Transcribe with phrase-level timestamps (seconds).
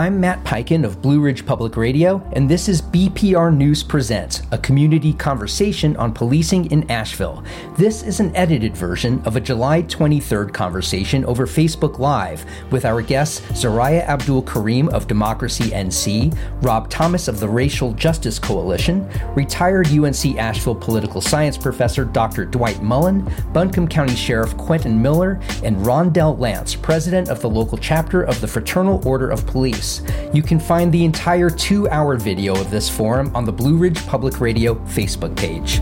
[0.00, 4.56] I'm Matt Peiken of Blue Ridge Public Radio, and this is BPR News Presents, a
[4.56, 7.44] community conversation on policing in Asheville.
[7.76, 13.02] This is an edited version of a July 23rd conversation over Facebook Live with our
[13.02, 20.38] guests Zaria Abdulkarim of Democracy NC, Rob Thomas of the Racial Justice Coalition, retired UNC
[20.38, 22.46] Asheville political science professor Dr.
[22.46, 28.22] Dwight Mullen, Buncombe County Sheriff Quentin Miller, and Rondel Lance, president of the local chapter
[28.22, 29.89] of the Fraternal Order of Police.
[30.32, 34.04] You can find the entire two hour video of this forum on the Blue Ridge
[34.06, 35.80] Public Radio Facebook page.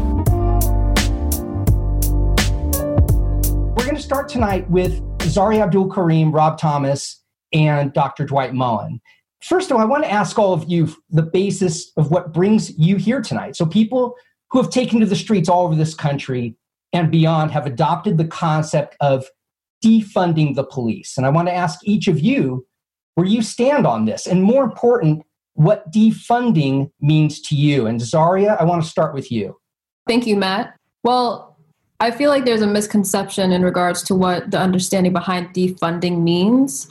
[3.77, 8.25] We're going to start tonight with Zari Abdulkarim, Rob Thomas, and Dr.
[8.25, 9.01] Dwight Mullen.
[9.43, 12.77] First of all, I want to ask all of you the basis of what brings
[12.79, 13.57] you here tonight.
[13.57, 14.17] So, people
[14.51, 16.57] who have taken to the streets all over this country
[16.93, 19.27] and beyond have adopted the concept of
[19.85, 21.17] defunding the police.
[21.17, 22.67] And I want to ask each of you
[23.19, 25.25] where you stand on this, and more important,
[25.55, 27.85] what defunding means to you.
[27.89, 29.57] And Zaria, I want to start with you.
[30.07, 30.77] Thank you, Matt.
[31.03, 31.57] Well,
[31.99, 36.89] I feel like there's a misconception in regards to what the understanding behind defunding means.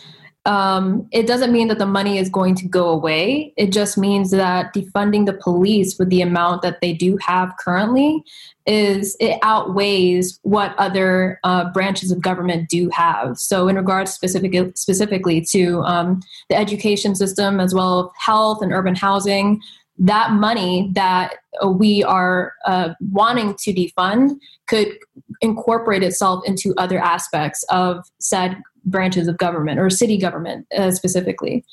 [0.48, 3.54] Um, it doesn't mean that the money is going to go away.
[3.58, 8.24] It just means that defunding the police with the amount that they do have currently
[8.66, 13.38] is it outweighs what other uh, branches of government do have.
[13.38, 18.72] So, in regards specific, specifically to um, the education system as well as health and
[18.72, 19.62] urban housing,
[19.98, 24.38] that money that we are uh, wanting to defund
[24.68, 24.98] could
[25.42, 31.64] incorporate itself into other aspects of said branches of government or city government uh, specifically.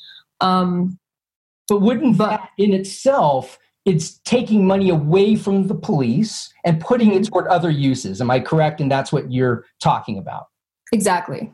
[0.41, 0.99] Um,
[1.67, 7.11] but wouldn't but, that in itself it's taking money away from the police and putting
[7.11, 7.31] it mm-hmm.
[7.31, 8.19] toward other uses.
[8.19, 8.81] Am I correct?
[8.81, 10.47] And that's what you're talking about.
[10.91, 11.51] Exactly.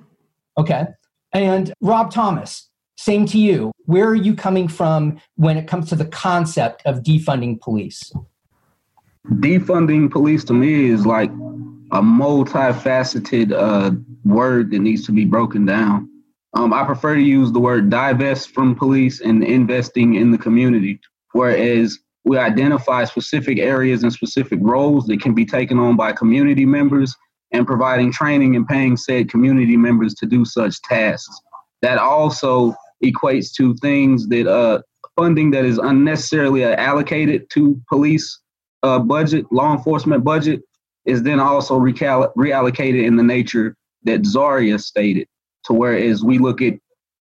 [0.58, 0.86] Okay.
[1.34, 3.72] And Rob Thomas, same to you.
[3.86, 8.12] Where are you coming from when it comes to the concept of defunding police?
[9.28, 11.32] Defunding police to me is like
[11.92, 13.92] a multifaceted uh,
[14.24, 16.10] word that needs to be broken down.
[16.54, 21.00] Um, I prefer to use the word divest from police and investing in the community.
[21.34, 26.66] Whereas we identify specific areas and specific roles that can be taken on by community
[26.66, 27.16] members
[27.52, 31.36] and providing training and paying said community members to do such tasks.
[31.82, 34.82] That also equates to things that uh,
[35.18, 38.40] funding that is unnecessarily allocated to police
[38.84, 40.62] uh, budget, law enforcement budget,
[41.06, 45.28] is then also recal- reallocated in the nature that Zaria stated.
[45.66, 46.74] To whereas we look at,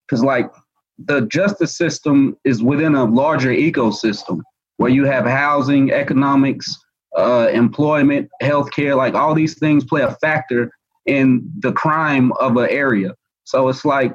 [0.07, 0.51] because like
[0.99, 4.41] the justice system is within a larger ecosystem
[4.79, 6.75] where you have housing, economics,
[7.17, 10.71] uh, employment, healthcare, like all these things play a factor
[11.07, 13.15] in the crime of an area.
[13.45, 14.15] So it's like,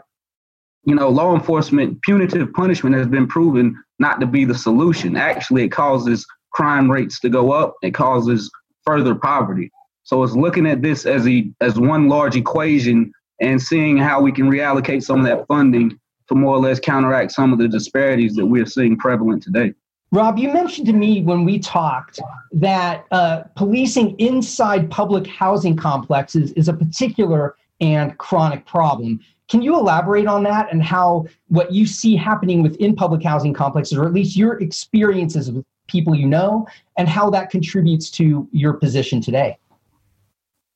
[0.86, 5.16] you know, law enforcement, punitive punishment has been proven not to be the solution.
[5.16, 8.50] Actually, it causes crime rates to go up, it causes
[8.86, 9.72] further poverty.
[10.04, 14.32] So it's looking at this as a as one large equation and seeing how we
[14.32, 18.36] can reallocate some of that funding to more or less counteract some of the disparities
[18.36, 19.74] that we're seeing prevalent today.
[20.12, 22.20] Rob, you mentioned to me when we talked
[22.54, 29.20] that uh, policing inside public housing complexes is a particular and chronic problem.
[29.50, 33.98] Can you elaborate on that and how what you see happening within public housing complexes,
[33.98, 35.52] or at least your experiences
[35.88, 39.58] people you know, and how that contributes to your position today?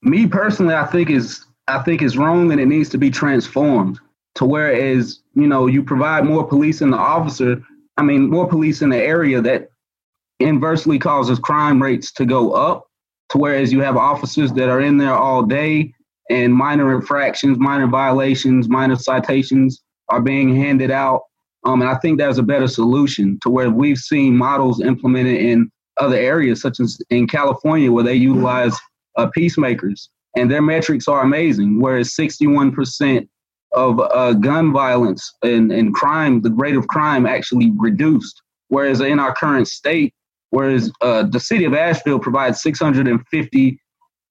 [0.01, 3.99] Me personally, I think is I think is wrong and it needs to be transformed
[4.35, 7.61] to whereas you know you provide more police and the officer
[7.99, 9.71] I mean, more police in the area that
[10.39, 12.87] inversely causes crime rates to go up
[13.27, 15.93] to whereas you have officers that are in there all day
[16.29, 21.23] and minor infractions, minor violations, minor citations are being handed out.
[21.65, 25.71] Um, and I think that's a better solution to where we've seen models implemented in
[25.97, 28.75] other areas, such as in California, where they utilize
[29.17, 31.79] uh, peacemakers, and their metrics are amazing.
[31.81, 33.27] Whereas 61%
[33.73, 38.41] of uh, gun violence and, and crime, the rate of crime actually reduced.
[38.69, 40.13] Whereas in our current state,
[40.51, 43.79] whereas uh, the city of Asheville provides six hundred and fifty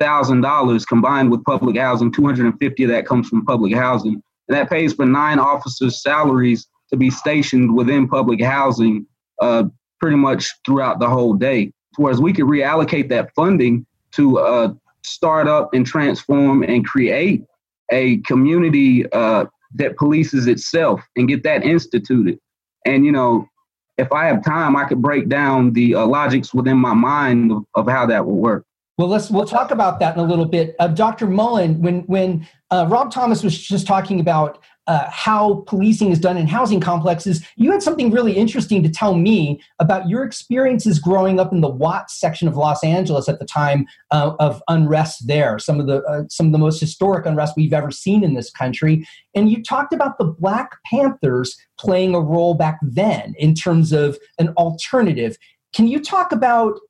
[0.00, 3.74] thousand dollars combined with public housing, two hundred and fifty of that comes from public
[3.74, 9.06] housing, and that pays for nine officers' salaries to be stationed within public housing,
[9.40, 9.64] uh,
[10.00, 11.72] pretty much throughout the whole day.
[11.96, 17.42] Whereas we could reallocate that funding to uh, start up and transform and create
[17.90, 22.38] a community uh, that polices itself and get that instituted.
[22.86, 23.48] And you know,
[23.96, 27.64] if I have time, I could break down the uh, logics within my mind of,
[27.74, 28.64] of, how that will work.
[28.96, 30.74] Well, let's we'll talk about that in a little bit.
[30.78, 31.26] Uh, Dr.
[31.26, 34.58] Mullen, when when uh, Rob Thomas was just talking about
[34.88, 39.14] uh, how policing is done in housing complexes, you had something really interesting to tell
[39.14, 43.44] me about your experiences growing up in the Watts section of Los Angeles at the
[43.44, 45.58] time uh, of unrest there.
[45.58, 48.50] Some of the uh, some of the most historic unrest we've ever seen in this
[48.50, 53.92] country, and you talked about the Black Panthers playing a role back then in terms
[53.92, 55.36] of an alternative.
[55.74, 56.80] Can you talk about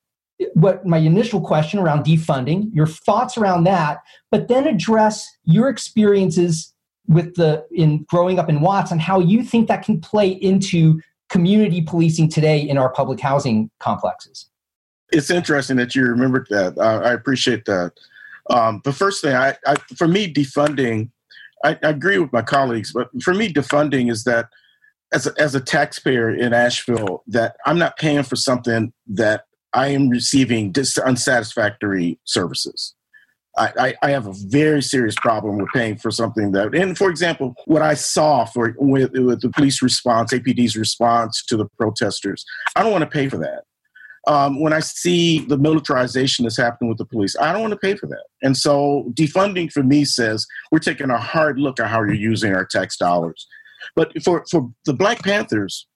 [0.55, 3.99] what my initial question around defunding, your thoughts around that,
[4.31, 6.73] but then address your experiences
[7.09, 11.01] with the in growing up in Watts and how you think that can play into
[11.29, 14.47] community policing today in our public housing complexes.
[15.11, 16.79] It's interesting that you remembered that.
[16.79, 17.93] Uh, I appreciate that.
[18.51, 21.11] Um, the first thing, I, I, for me, defunding,
[21.65, 24.49] I, I agree with my colleagues, but for me, defunding is that
[25.13, 29.89] as a, as a taxpayer in Asheville, that I'm not paying for something that I
[29.89, 32.95] am receiving dis- unsatisfactory services.
[33.59, 37.55] I, I, have a very serious problem with paying for something that, and for example,
[37.67, 42.45] what I saw for with, with the police response, APD's response to the protesters,
[42.77, 43.65] I don't want to pay for that.
[44.27, 47.79] Um, when I see the militarization that's happening with the police, I don't want to
[47.79, 48.25] pay for that.
[48.43, 52.55] And so defunding for me says we're taking a hard look at how you're using
[52.55, 53.47] our tax dollars.
[53.97, 55.87] But for, for the Black Panthers,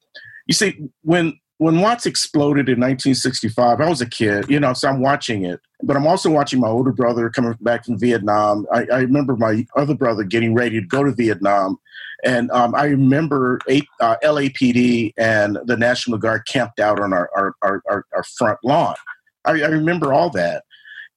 [0.47, 4.89] you see, when when Watts exploded in 1965, I was a kid, you know, so
[4.89, 5.61] I'm watching it.
[5.85, 8.67] But I'm also watching my older brother coming back from Vietnam.
[8.73, 11.79] I, I remember my other brother getting ready to go to Vietnam.
[12.25, 17.31] And um, I remember eight, uh, LAPD and the National Guard camped out on our,
[17.37, 18.97] our, our, our front lawn.
[19.45, 20.65] I, I remember all that.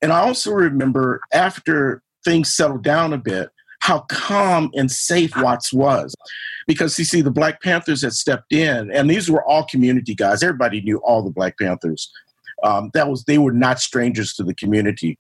[0.04, 5.72] And I also remember after things settled down a bit, how calm and safe Watts
[5.74, 6.14] was.
[6.68, 10.42] Because you see, the Black Panthers had stepped in, and these were all community guys.
[10.42, 12.12] Everybody knew all the Black Panthers.
[12.64, 15.20] Um, that was they were not strangers to the community,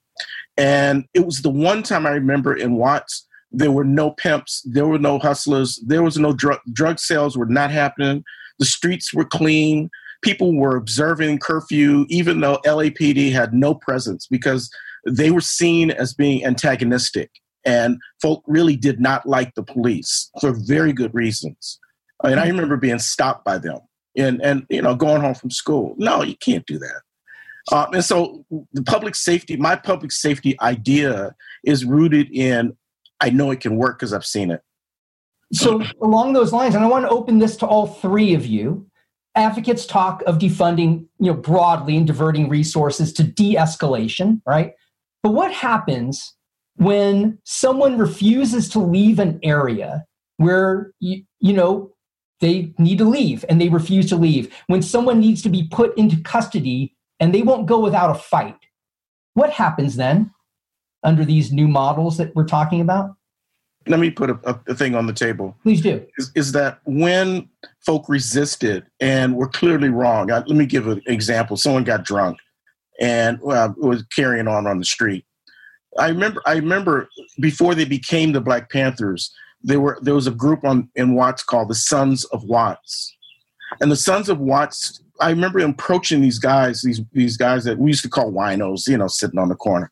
[0.57, 4.87] and it was the one time I remember in Watts there were no pimps, there
[4.87, 8.23] were no hustlers, there was no drug drug sales were not happening.
[8.59, 9.89] The streets were clean.
[10.21, 14.69] People were observing curfew, even though LAPD had no presence because
[15.05, 17.29] they were seen as being antagonistic
[17.65, 21.79] and folk really did not like the police for very good reasons.
[22.23, 23.79] And I remember being stopped by them
[24.15, 25.95] and, and you know, going home from school.
[25.97, 27.01] No, you can't do that.
[27.71, 32.77] Um, and so the public safety, my public safety idea is rooted in
[33.21, 34.61] I know it can work because I've seen it.
[35.53, 38.87] So along those lines, and I want to open this to all three of you.
[39.35, 44.73] Advocates talk of defunding, you know, broadly and diverting resources to de-escalation, right?
[45.23, 46.35] But what happens
[46.77, 50.05] when someone refuses to leave an area
[50.37, 51.91] where you, you know
[52.41, 55.97] they need to leave and they refuse to leave when someone needs to be put
[55.97, 58.57] into custody and they won't go without a fight
[59.35, 60.31] what happens then
[61.03, 63.11] under these new models that we're talking about?
[63.87, 65.55] Let me put a, a thing on the table.
[65.61, 66.03] Please do.
[66.17, 67.47] Is, is, that when
[67.85, 71.55] folk resisted and were clearly wrong I, let me give an example.
[71.55, 72.39] Someone got drunk
[72.99, 75.25] and uh, was carrying on on the street
[75.97, 77.09] I remember I remember
[77.39, 79.33] before they became the Black Panthers,
[79.63, 83.15] there were there was a group on in Watts called the Sons of Watts.
[83.81, 87.89] And the Sons of Watts, I remember approaching these guys, these these guys that we
[87.89, 89.91] used to call winos, you know, sitting on the corner.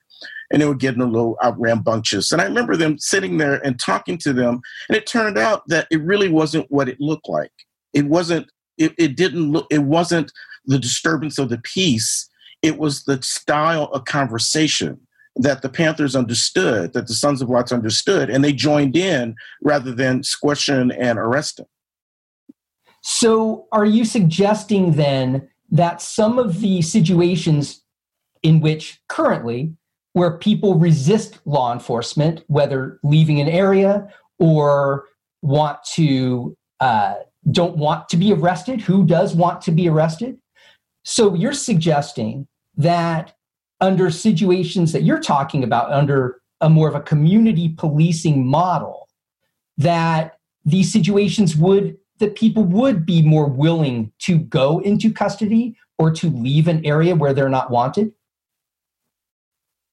[0.51, 2.31] And they were getting a little out rambunctious.
[2.31, 4.61] And I remember them sitting there and talking to them.
[4.87, 7.51] And it turned out that it really wasn't what it looked like.
[7.93, 10.31] It wasn't, it, it didn't look, it wasn't
[10.65, 12.29] the disturbance of the peace.
[12.61, 14.99] It was the style of conversation
[15.35, 19.91] that the Panthers understood, that the Sons of Watts understood, and they joined in rather
[19.91, 21.65] than squishing and arresting.
[23.01, 27.81] So, are you suggesting then that some of the situations
[28.43, 29.73] in which currently
[30.13, 35.05] where people resist law enforcement, whether leaving an area or
[35.41, 37.15] want to uh,
[37.51, 40.37] don't want to be arrested, who does want to be arrested?
[41.03, 42.47] So you're suggesting
[42.77, 43.33] that
[43.83, 49.09] under situations that you're talking about, under a more of a community policing model,
[49.77, 56.11] that these situations would that people would be more willing to go into custody or
[56.11, 58.13] to leave an area where they're not wanted?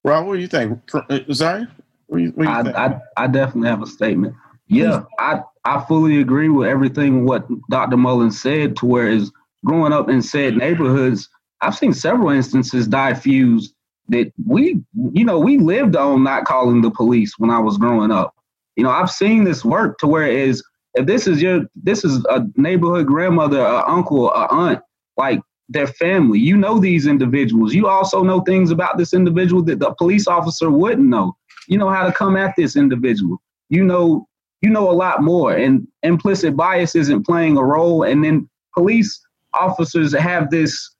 [0.05, 0.79] Rob, what do you think?
[0.95, 1.67] Uh, Zaya?
[2.07, 2.77] What do you, what do you I, think?
[2.77, 4.37] I, I definitely have a statement.
[4.69, 7.97] Yeah, I, I fully agree with everything what Dr.
[7.97, 9.33] Mullen said to where is
[9.65, 11.29] growing up in said neighborhoods,
[11.61, 13.75] I've seen several instances diffuse
[14.11, 14.81] that we,
[15.13, 18.35] you know, we lived on not calling the police when I was growing up.
[18.77, 20.63] You know, I've seen this work to where it is
[20.95, 24.81] if this is your this is a neighborhood grandmother, a uncle, a aunt,
[25.17, 26.39] like their family.
[26.39, 27.75] You know these individuals.
[27.75, 31.37] You also know things about this individual that the police officer wouldn't know.
[31.69, 33.41] You know how to come at this individual.
[33.69, 34.27] You know
[34.63, 38.03] you know a lot more, and implicit bias isn't playing a role.
[38.03, 39.21] And then police
[39.55, 40.95] officers have this,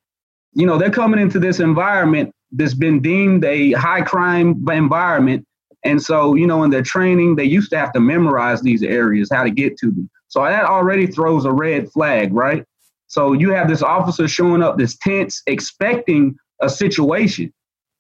[0.55, 5.47] you know, they're coming into this environment that's been deemed a high crime environment.
[5.85, 9.29] And so, you know, in their training, they used to have to memorize these areas,
[9.33, 10.11] how to get to them.
[10.29, 12.65] So that already throws a red flag, right?
[13.07, 17.53] So you have this officer showing up this tense, expecting a situation.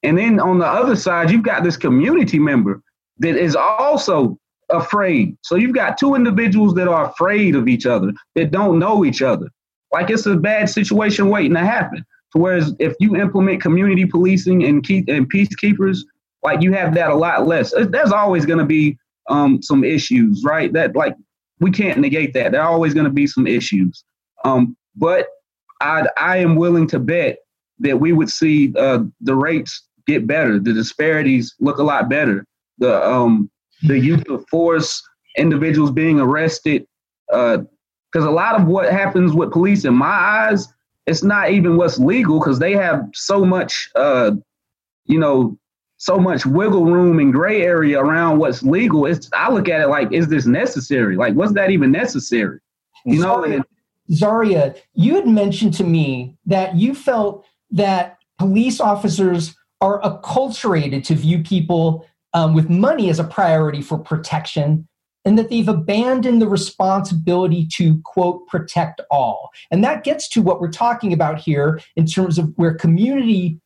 [0.02, 2.82] And then on the other side, you've got this community member
[3.18, 4.38] that is also
[4.70, 5.36] afraid.
[5.42, 9.22] So you've got two individuals that are afraid of each other, that don't know each
[9.22, 9.48] other.
[9.92, 12.04] Like it's a bad situation waiting to happen.
[12.32, 15.98] Whereas if you implement community policing and keep and peacekeepers,
[16.42, 17.74] like you have that a lot less.
[17.76, 18.96] There's always going to be
[19.28, 20.72] um, some issues, right?
[20.72, 21.16] That like
[21.58, 22.52] we can't negate that.
[22.52, 24.04] There are always going to be some issues.
[24.44, 25.26] Um, but
[25.80, 27.38] I I am willing to bet
[27.80, 32.44] that we would see uh, the rates get better, the disparities look a lot better,
[32.78, 33.50] the um,
[33.82, 35.02] the use of force,
[35.36, 36.86] individuals being arrested,
[37.28, 37.66] because
[38.16, 40.68] uh, a lot of what happens with police, in my eyes,
[41.10, 44.30] it's not even what's legal because they have so much, uh,
[45.06, 45.58] you know,
[45.96, 49.06] so much wiggle room and gray area around what's legal.
[49.06, 51.16] It's I look at it like, is this necessary?
[51.16, 52.60] Like, was that even necessary?
[53.04, 53.42] You know.
[53.42, 53.64] Zaria,
[54.12, 61.14] Zaria, you had mentioned to me that you felt that police officers are acculturated to
[61.16, 64.86] view people um, with money as a priority for protection
[65.24, 70.60] and that they've abandoned the responsibility to quote protect all and that gets to what
[70.60, 73.60] we're talking about here in terms of where community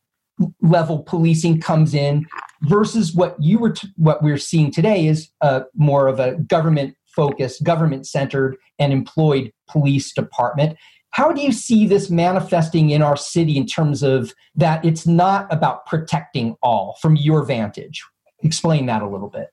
[0.61, 2.25] level policing comes in
[2.63, 6.95] versus what you were t- what we're seeing today is uh, more of a government
[7.05, 10.77] focused government centered and employed police department
[11.15, 15.47] how do you see this manifesting in our city in terms of that it's not
[15.49, 18.03] about protecting all from your vantage?
[18.43, 19.47] Explain that a little bit.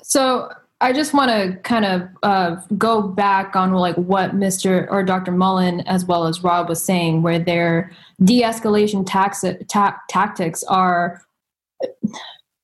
[0.00, 0.48] So
[0.80, 4.86] I just want to kind of uh, go back on like what Mr.
[4.90, 5.32] or Dr.
[5.32, 7.92] Mullen as well as Rob was saying, where their
[8.22, 11.22] de-escalation tax- ta- tactics are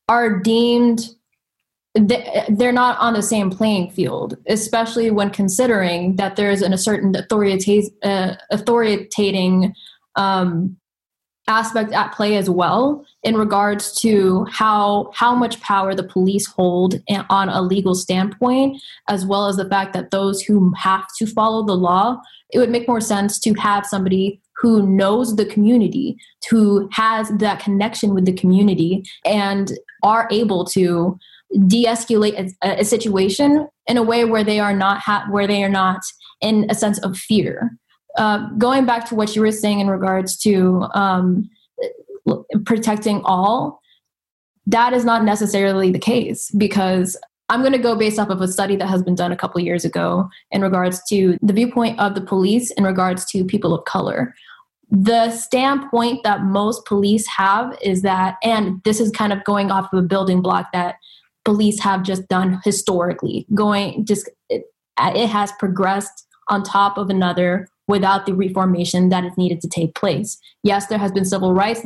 [0.09, 1.09] are deemed
[1.95, 6.78] they're not on the same playing field, especially when considering that there is an, a
[6.78, 9.75] certain authoritative, uh, authoritating
[10.16, 10.76] um,
[11.49, 17.01] aspect at play as well in regards to how how much power the police hold
[17.31, 21.65] on a legal standpoint, as well as the fact that those who have to follow
[21.65, 22.21] the law,
[22.51, 26.17] it would make more sense to have somebody who knows the community,
[26.49, 29.73] who has that connection with the community, and
[30.05, 31.19] are able to
[31.67, 35.69] de-escalate a, a, situation in a way where they are not ha- where they are
[35.69, 36.01] not
[36.41, 37.77] in a sense of fear.
[38.16, 41.49] Uh, going back to what you were saying in regards to um,
[42.64, 43.81] protecting all,
[44.66, 47.16] that is not necessarily the case because
[47.49, 49.61] I'm going to go based off of a study that has been done a couple
[49.61, 53.85] years ago in regards to the viewpoint of the police in regards to people of
[53.85, 54.35] color.
[54.90, 59.92] The standpoint that most police have is that, and this is kind of going off
[59.92, 60.97] of a building block that
[61.45, 64.62] police have just done historically going just it,
[64.99, 69.95] it has progressed on top of another without the reformation that is needed to take
[69.95, 70.39] place.
[70.62, 71.85] Yes there has been civil rights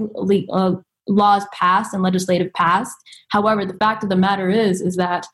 [0.52, 0.74] uh,
[1.08, 2.96] laws passed and legislative passed.
[3.30, 5.26] However the fact of the matter is is that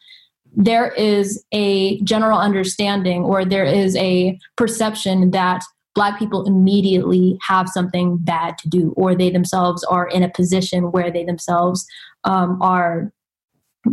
[0.54, 5.62] there is a general understanding or there is a perception that
[5.94, 10.90] black people immediately have something bad to do or they themselves are in a position
[10.90, 11.86] where they themselves
[12.24, 13.12] um, are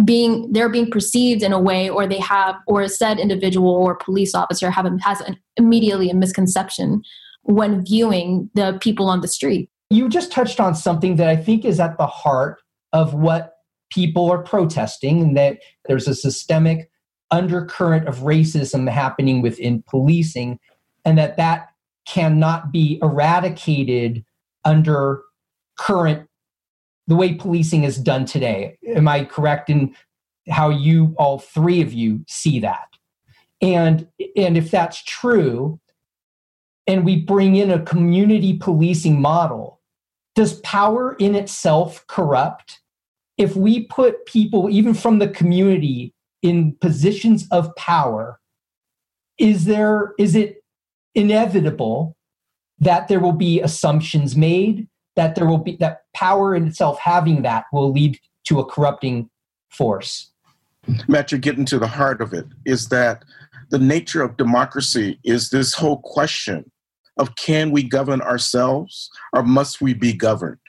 [0.05, 3.96] being they're being perceived in a way or they have or a said individual or
[3.96, 7.01] police officer have has an, immediately a misconception
[7.43, 9.69] when viewing the people on the street.
[9.89, 12.62] You just touched on something that i think is at the heart
[12.93, 13.53] of what
[13.89, 16.91] people are protesting and that there's a systemic
[17.31, 20.60] undercurrent of racism happening within policing
[21.05, 21.69] and that that
[22.08, 24.24] cannot be eradicated
[24.65, 25.22] under
[25.77, 26.29] current
[27.10, 28.78] the way policing is done today.
[28.88, 29.96] Am I correct in
[30.48, 32.88] how you all three of you see that?
[33.62, 35.80] And and if that's true,
[36.86, 39.82] and we bring in a community policing model,
[40.36, 42.80] does power in itself corrupt?
[43.38, 46.13] If we put people, even from the community,
[46.44, 48.39] in positions of power,
[49.39, 50.63] is there is it
[51.16, 52.16] inevitable
[52.78, 54.88] that there will be assumptions made
[55.20, 59.30] that there will be that power in itself having that will lead to a corrupting
[59.70, 60.32] force.
[61.10, 63.26] Matt, you're getting to the heart of it is that
[63.70, 66.72] the nature of democracy is this whole question
[67.18, 70.62] of can we govern ourselves or must we be governed?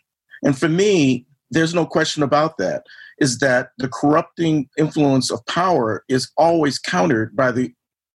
[0.42, 2.83] And for me, there's no question about that.
[3.21, 7.73] is that the corrupting influence of power is always countered by the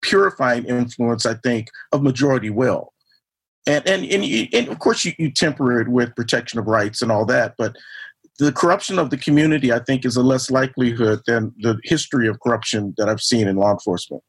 [0.03, 2.90] purifying influence, I think, of majority will.
[3.67, 7.02] And and and, you, and of course you, you temper it with protection of rights
[7.02, 7.76] and all that, but
[8.38, 12.40] the corruption of the community, I think, is a less likelihood than the history of
[12.40, 14.23] corruption that I've seen in law enforcement.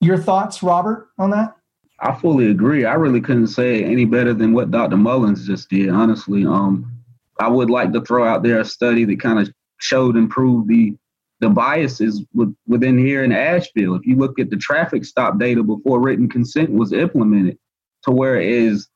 [0.00, 1.54] Your thoughts, Robert, on that?
[2.00, 2.86] I fully agree.
[2.86, 4.96] I really couldn't say any better than what Dr.
[4.96, 6.46] Mullins just did, honestly.
[6.46, 6.90] Um,
[7.38, 10.68] I would like to throw out there a study that kind of showed and proved
[10.68, 10.96] the
[11.40, 13.94] the biases with, within here in Asheville.
[13.94, 17.58] If you look at the traffic stop data before written consent was implemented,
[18.04, 18.88] to where is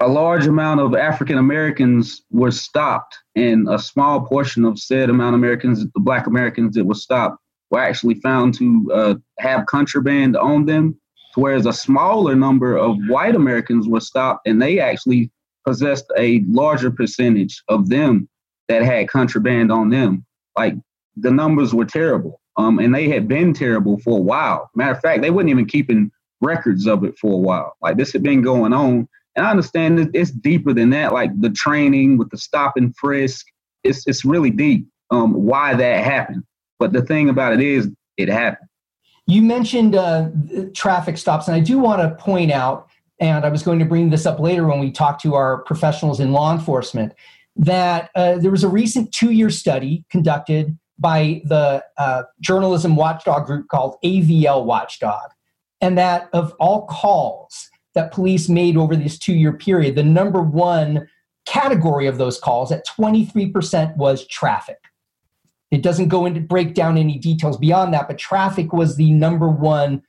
[0.00, 5.34] a large amount of African Americans were stopped, and a small portion of said amount
[5.34, 7.38] of Americans, the Black Americans that were stopped,
[7.70, 10.98] were actually found to uh, have contraband on them.
[11.34, 15.30] Whereas a smaller number of white Americans were stopped, and they actually
[15.66, 18.28] possessed a larger percentage of them
[18.68, 20.24] that had contraband on them.
[20.56, 20.74] Like
[21.16, 24.70] the numbers were terrible, um, and they had been terrible for a while.
[24.74, 27.76] Matter of fact, they weren't even keeping records of it for a while.
[27.80, 31.12] Like this had been going on, and I understand it's deeper than that.
[31.12, 33.46] Like the training with the stop and frisk,
[33.84, 34.86] it's it's really deep.
[35.10, 36.44] Um, why that happened,
[36.78, 38.68] but the thing about it is, it happened.
[39.26, 40.28] You mentioned uh,
[40.74, 42.88] traffic stops, and I do want to point out,
[43.20, 46.20] and I was going to bring this up later when we talk to our professionals
[46.20, 47.14] in law enforcement,
[47.56, 53.68] that uh, there was a recent two-year study conducted by the uh, journalism watchdog group
[53.68, 55.30] called AVL Watchdog,
[55.80, 60.40] and that of all calls that police made over this two year period, the number
[60.40, 61.08] one
[61.46, 64.78] category of those calls at 23% was traffic.
[65.70, 69.48] It doesn't go into break down any details beyond that, but traffic was the number
[69.48, 70.02] one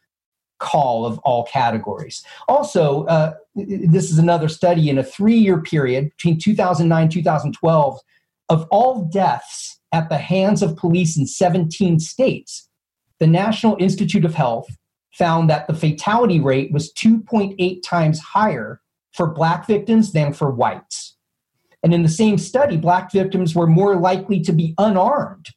[0.59, 2.23] call of all categories.
[2.47, 7.99] Also, uh, this is another study in a three year period between 2009 2012
[8.49, 12.67] of all deaths at the hands of police in 17 states.
[13.19, 14.67] The National Institute of Health
[15.11, 18.81] found that the fatality rate was 2.8 times higher
[19.13, 21.15] for black victims than for whites.
[21.83, 25.49] And in the same study, black victims were more likely to be unarmed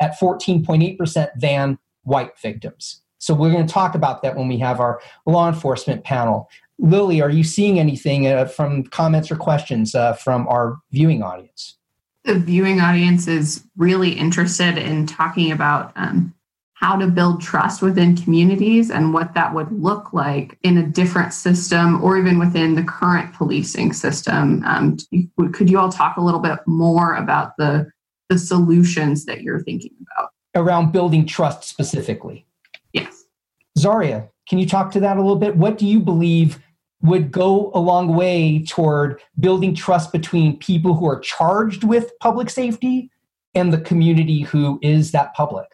[0.00, 3.02] at 14.8% than white victims.
[3.18, 6.48] So we're going to talk about that when we have our law enforcement panel.
[6.78, 11.76] Lily, are you seeing anything uh, from comments or questions uh, from our viewing audience?
[12.24, 16.34] The viewing audience is really interested in talking about um,
[16.80, 21.34] how to build trust within communities and what that would look like in a different
[21.34, 24.64] system or even within the current policing system.
[24.64, 24.96] Um,
[25.52, 27.92] could you all talk a little bit more about the,
[28.30, 30.30] the solutions that you're thinking about?
[30.54, 32.46] Around building trust specifically.
[32.94, 33.26] Yes.
[33.76, 35.56] Zaria, can you talk to that a little bit?
[35.56, 36.60] What do you believe
[37.02, 42.48] would go a long way toward building trust between people who are charged with public
[42.48, 43.10] safety
[43.54, 45.69] and the community who is that public?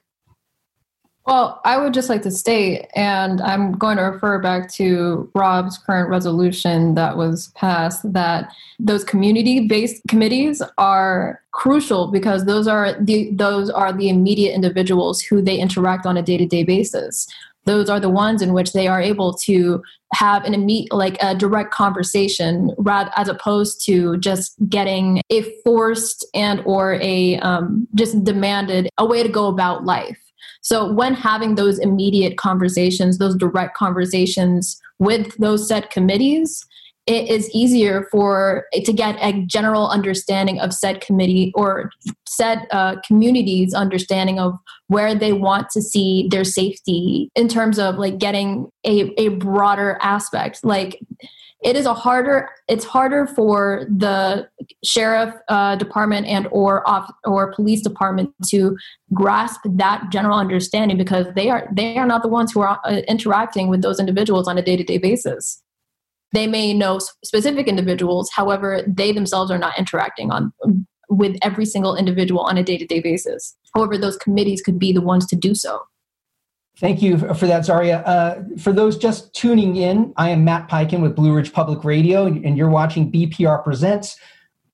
[1.27, 5.77] Well, I would just like to state, and I'm going to refer back to Rob's
[5.77, 13.31] current resolution that was passed, that those community-based committees are crucial because those are the
[13.33, 17.27] those are the immediate individuals who they interact on a day-to-day basis.
[17.65, 21.35] Those are the ones in which they are able to have an immediate, like a
[21.35, 28.23] direct conversation, rather as opposed to just getting a forced and or a um, just
[28.23, 30.21] demanded a way to go about life
[30.67, 36.67] so when having those immediate conversations, those direct conversations with those set committees,
[37.07, 41.93] it is easier for to get a general understanding of said committee or
[42.27, 47.95] said uh, communities understanding of where they want to see their safety in terms of
[47.95, 50.65] like getting a, a broader aspect.
[50.65, 50.99] Like
[51.63, 54.49] it is a harder it's harder for the
[54.85, 58.77] sheriff uh, department and or off or police department to
[59.15, 63.01] grasp that general understanding because they are they are not the ones who are uh,
[63.09, 65.63] interacting with those individuals on a day-to-day basis.
[66.33, 70.53] They may know specific individuals however they themselves are not interacting on
[71.09, 73.57] with every single individual on a day-to-day basis.
[73.75, 75.83] However those committees could be the ones to do so
[76.79, 78.01] Thank you for that, Zaria.
[78.01, 82.27] Uh, for those just tuning in, I am Matt Peiken with Blue Ridge Public Radio,
[82.27, 84.19] and you're watching BPR Presents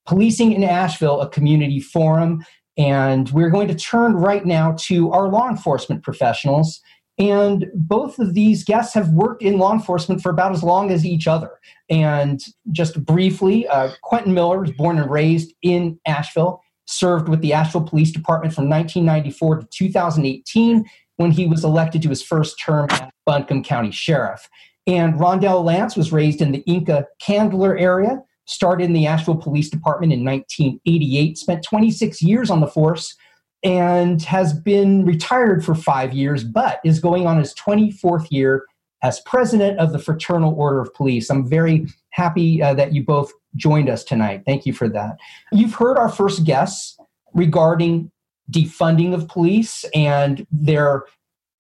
[0.05, 2.45] Policing in Asheville, a community forum.
[2.77, 6.81] And we're going to turn right now to our law enforcement professionals.
[7.19, 11.07] And both of these guests have worked in law enforcement for about as long as
[11.07, 11.53] each other.
[11.89, 17.53] And just briefly, uh, Quentin Miller was born and raised in Asheville, served with the
[17.53, 20.85] Asheville Police Department from 1994 to 2018
[21.17, 24.49] when he was elected to his first term as Buncombe County Sheriff.
[24.87, 29.71] And Rondel Lance was raised in the Enka Candler area, started in the Asheville Police
[29.71, 33.15] Department in 1988, spent 26 years on the force,
[33.63, 38.65] and has been retired for five years, but is going on his 24th year
[39.03, 41.31] as president of the Fraternal Order of Police.
[41.31, 44.43] I'm very happy uh, that you both joined us tonight.
[44.47, 45.17] Thank you for that.
[45.53, 46.97] You've heard our first guests
[47.35, 48.11] regarding
[48.53, 51.05] defunding of police and their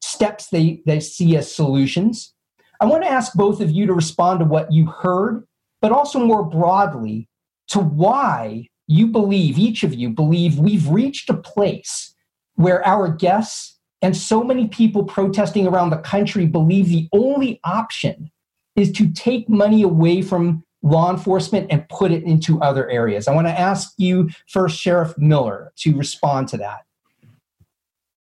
[0.02, 2.35] steps they, they see as solutions.
[2.81, 5.44] I want to ask both of you to respond to what you heard,
[5.81, 7.28] but also more broadly
[7.68, 12.14] to why you believe, each of you believe, we've reached a place
[12.57, 18.31] where our guests and so many people protesting around the country believe the only option
[18.74, 23.28] is to take money away from law enforcement and put it into other areas.
[23.28, 26.84] I want to ask you first, Sheriff Miller, to respond to that.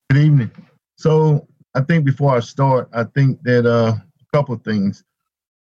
[0.10, 0.52] Good evening.
[0.98, 5.04] So I think before I start, I think that uh, a couple of things.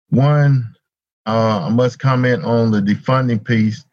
[0.09, 0.73] One,
[1.25, 3.83] uh, I must comment on the defunding piece,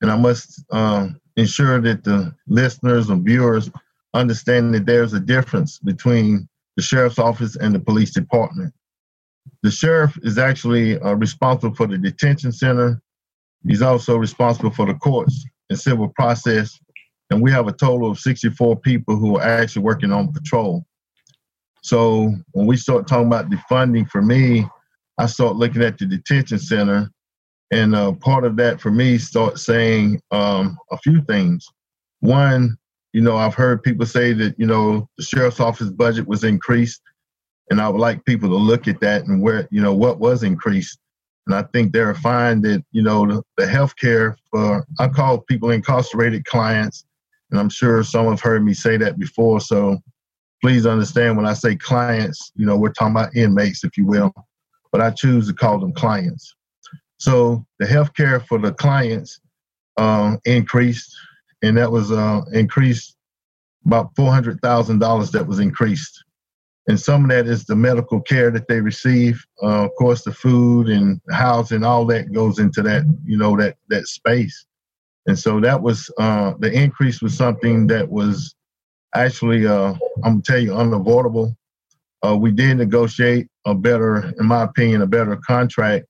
[0.00, 3.70] and I must uh, ensure that the listeners and viewers
[4.14, 8.72] understand that there's a difference between the sheriff's office and the police department.
[9.62, 13.00] The sheriff is actually uh, responsible for the detention center.
[13.66, 16.78] He's also responsible for the courts and civil process.
[17.30, 20.86] And we have a total of 64 people who are actually working on patrol.
[21.82, 24.66] So when we start talking about defunding, for me,
[25.18, 27.10] I start looking at the detention center.
[27.70, 31.66] And uh, part of that for me start saying um, a few things.
[32.20, 32.78] One,
[33.12, 37.00] you know, I've heard people say that, you know, the sheriff's office budget was increased.
[37.70, 40.42] And I would like people to look at that and where, you know, what was
[40.42, 40.98] increased.
[41.46, 45.38] And I think they're fine that, you know, the, the health care for, I call
[45.38, 47.04] people incarcerated clients.
[47.50, 49.60] And I'm sure some have heard me say that before.
[49.60, 49.98] So
[50.60, 54.32] please understand when I say clients, you know, we're talking about inmates, if you will,
[54.92, 56.54] but I choose to call them clients.
[57.18, 59.40] So the health care for the clients
[59.96, 61.14] um, increased,
[61.62, 63.16] and that was uh, increased
[63.84, 66.24] about $400,000 that was increased
[66.88, 69.44] and some of that is the medical care that they receive.
[69.62, 73.76] Uh, of course, the food and housing, all that goes into that, you know, that
[73.88, 74.66] that space.
[75.26, 78.54] And so that was uh, the increase was something that was
[79.14, 79.92] actually, uh,
[80.24, 81.54] I'm gonna tell you, unavoidable.
[82.26, 86.06] Uh, we did negotiate a better, in my opinion, a better contract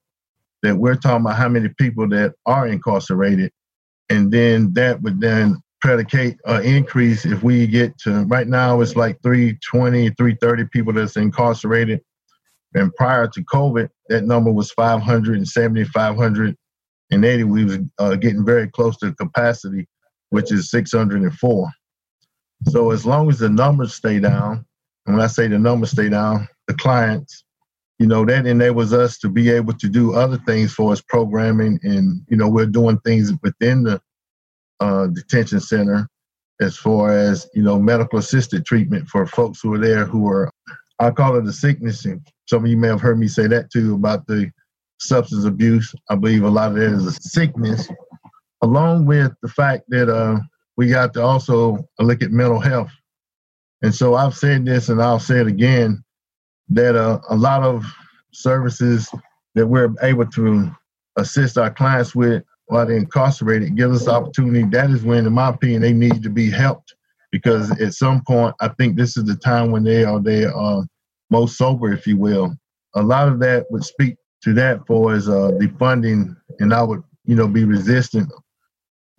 [0.63, 3.51] that we're talking about how many people that are incarcerated,
[4.11, 8.97] and then that would then predicate an increase if we get to right now it's
[8.97, 12.01] like 320 330 people that's incarcerated.
[12.75, 18.97] And prior to covid that number was 570 580 we was uh, getting very close
[18.99, 19.87] to capacity
[20.31, 21.71] which is 604
[22.69, 24.65] so as long as the numbers stay down
[25.07, 27.45] and when i say the numbers stay down the clients
[27.99, 31.79] you know that enables us to be able to do other things for us programming
[31.83, 34.01] and you know we're doing things within the
[34.81, 36.09] uh, detention center
[36.61, 40.51] as far as you know medical assisted treatment for folks who are there who are
[40.99, 42.05] I call it a sickness.
[42.05, 44.51] And some of you may have heard me say that too about the
[44.99, 45.95] substance abuse.
[46.11, 47.89] I believe a lot of that is a sickness,
[48.63, 50.41] along with the fact that uh,
[50.77, 52.91] we got to also look at mental health.
[53.83, 56.03] And so I've said this and I'll say it again
[56.71, 57.85] that uh, a lot of
[58.33, 59.09] services
[59.55, 60.71] that we're able to
[61.17, 64.65] assist our clients with while they're incarcerated give us opportunity.
[64.65, 66.95] That is when, in my opinion, they need to be helped
[67.33, 70.85] because at some point, I think this is the time when they are they are
[71.31, 72.55] most sober, if you will.
[72.95, 76.83] A lot of that would speak to that for is uh, the funding, and I
[76.83, 78.31] would you know be resistant.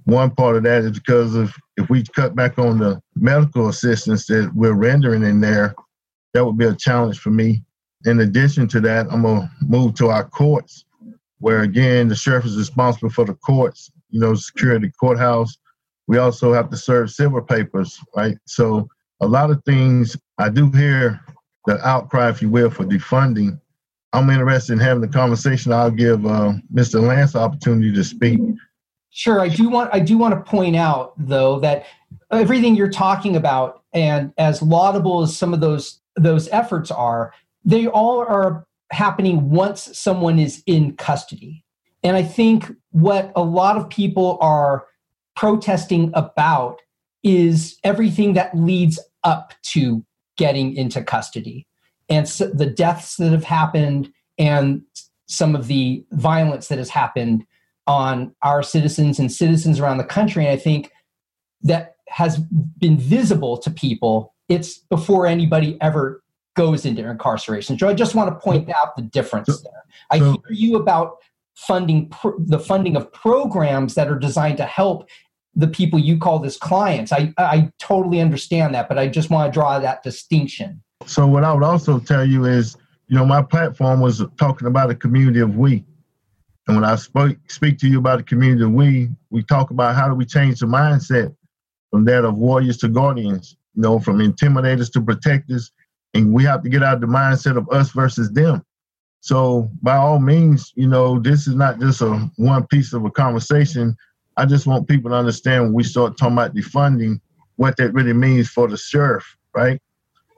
[0.06, 4.26] One part of that is because of if we cut back on the medical assistance
[4.28, 5.76] that we're rendering in there,
[6.34, 7.64] that would be a challenge for me.
[8.06, 10.86] In addition to that, I'm gonna move to our courts
[11.40, 15.58] where again the sheriff is responsible for the courts, you know, security courthouse.
[16.08, 18.38] We also have to serve civil papers, right?
[18.46, 18.88] So
[19.22, 21.20] a lot of things I do hear
[21.66, 23.60] the outcry, if you will, for defunding.
[24.14, 25.72] I'm interested in having the conversation.
[25.72, 27.02] I'll give uh, Mr.
[27.02, 28.40] Lance opportunity to speak.
[29.12, 31.86] Sure, I do want I do want to point out though that
[32.32, 37.34] everything you're talking about, and as laudable as some of those those efforts are,
[37.66, 41.64] they all are happening once someone is in custody.
[42.04, 44.86] And I think what a lot of people are
[45.36, 46.82] protesting about
[47.24, 50.06] is everything that leads up to
[50.38, 51.68] getting into custody
[52.10, 54.82] and so the deaths that have happened and
[55.28, 57.46] some of the violence that has happened
[57.86, 60.46] on our citizens and citizens around the country.
[60.46, 60.92] And I think
[61.62, 64.34] that has been visible to people.
[64.48, 66.24] It's before anybody ever
[66.60, 67.80] goes into incarceration.
[67.80, 69.86] So I just want to point out the difference there.
[70.12, 71.20] I hear you about
[71.56, 75.08] funding the funding of programs that are designed to help
[75.56, 77.14] the people you call as clients.
[77.14, 80.84] I, I totally understand that, but I just want to draw that distinction.
[81.06, 82.76] So, what I would also tell you is,
[83.08, 85.86] you know, my platform was talking about a community of we.
[86.68, 89.96] And when I spoke, speak to you about the community of we, we talk about
[89.96, 91.34] how do we change the mindset
[91.90, 95.72] from that of warriors to guardians, you know, from intimidators to protectors.
[96.14, 98.64] And we have to get out of the mindset of us versus them.
[99.22, 103.12] So by all means, you know, this is not just a one piece of a
[103.12, 103.96] conversation.
[104.38, 107.20] I just want people to understand when we start talking about defunding,
[107.58, 109.82] what that really means for the sheriff, right?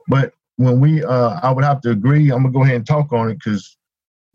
[0.08, 2.30] But when we, uh, I would have to agree.
[2.30, 3.76] I'm gonna go ahead and talk on it because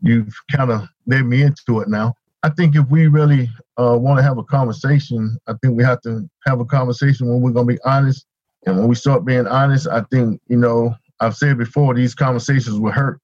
[0.00, 2.14] you've kind of led me into it now.
[2.42, 6.00] I think if we really uh, want to have a conversation, I think we have
[6.02, 8.26] to have a conversation when we're gonna be honest.
[8.66, 12.78] And when we start being honest, I think you know I've said before these conversations
[12.78, 13.20] will hurt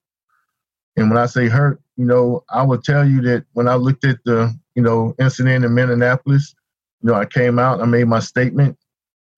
[0.96, 4.04] and when I say hurt, you know, I will tell you that when I looked
[4.04, 6.54] at the, you know, incident in Minneapolis,
[7.02, 8.78] you know, I came out, I made my statement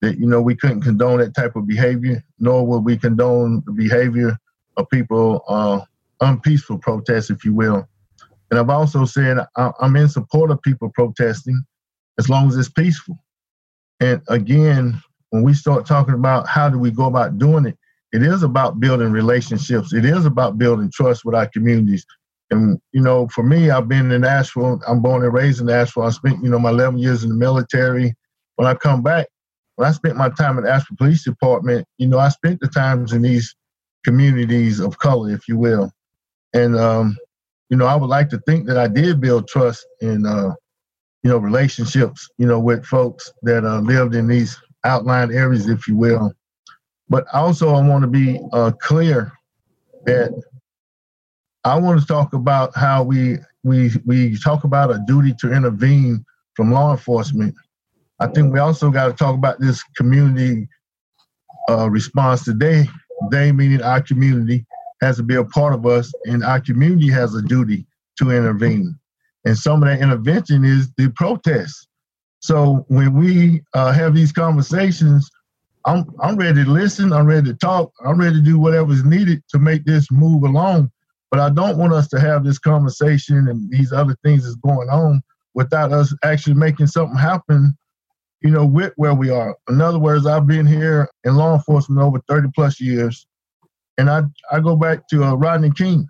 [0.03, 3.73] that, you know, we couldn't condone that type of behavior, nor would we condone the
[3.73, 4.39] behavior
[4.77, 5.81] of people, uh,
[6.21, 7.89] unpeaceful protests, if you will.
[8.51, 11.61] And I've also said I, I'm in support of people protesting
[12.19, 13.19] as long as it's peaceful.
[14.01, 17.79] And again, when we start talking about how do we go about doing it,
[18.13, 19.93] it is about building relationships.
[19.93, 22.07] It is about building trust with our communities.
[22.51, 24.81] And you know, for me, I've been in Asheville.
[24.87, 26.05] I'm born and raised in Asheville.
[26.05, 28.15] I spent you know my 11 years in the military.
[28.55, 29.27] When I come back,
[29.75, 32.69] when I spent my time in the Asheville Police Department, you know, I spent the
[32.69, 33.55] times in these
[34.05, 35.91] communities of color, if you will.
[36.55, 37.17] And um,
[37.69, 40.55] you know, I would like to think that I did build trust in uh,
[41.23, 45.89] you know relationships, you know, with folks that uh, lived in these outlying areas, if
[45.89, 46.33] you will.
[47.09, 49.33] But also, I want to be uh, clear
[50.05, 50.31] that
[51.65, 56.25] I want to talk about how we we we talk about a duty to intervene
[56.55, 57.55] from law enforcement.
[58.21, 60.69] I think we also got to talk about this community
[61.69, 62.87] uh, response today.
[63.31, 64.67] They meaning our community
[65.01, 67.87] has to be a part of us, and our community has a duty
[68.19, 68.99] to intervene.
[69.45, 71.89] And some of that intervention is the protest.
[72.41, 75.31] So when we uh, have these conversations,
[75.87, 77.13] I'm I'm ready to listen.
[77.13, 77.93] I'm ready to talk.
[78.05, 80.91] I'm ready to do whatever's needed to make this move along.
[81.31, 84.89] But I don't want us to have this conversation and these other things that's going
[84.89, 85.23] on
[85.55, 87.77] without us actually making something happen.
[88.43, 89.57] You know, with where we are.
[89.69, 93.27] In other words, I've been here in law enforcement over 30 plus years,
[93.97, 94.23] and I
[94.53, 96.07] I go back to uh, Rodney King.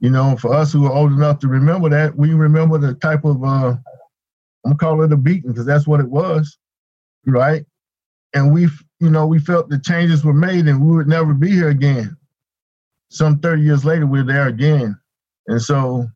[0.00, 3.24] You know, for us who are old enough to remember that, we remember the type
[3.24, 3.76] of uh,
[4.66, 6.58] I'm call it a beating because that's what it was,
[7.26, 7.64] right?
[8.34, 8.68] And we
[9.00, 12.16] you know we felt the changes were made and we would never be here again.
[13.10, 14.98] Some 30 years later we're there again.
[15.46, 16.08] And so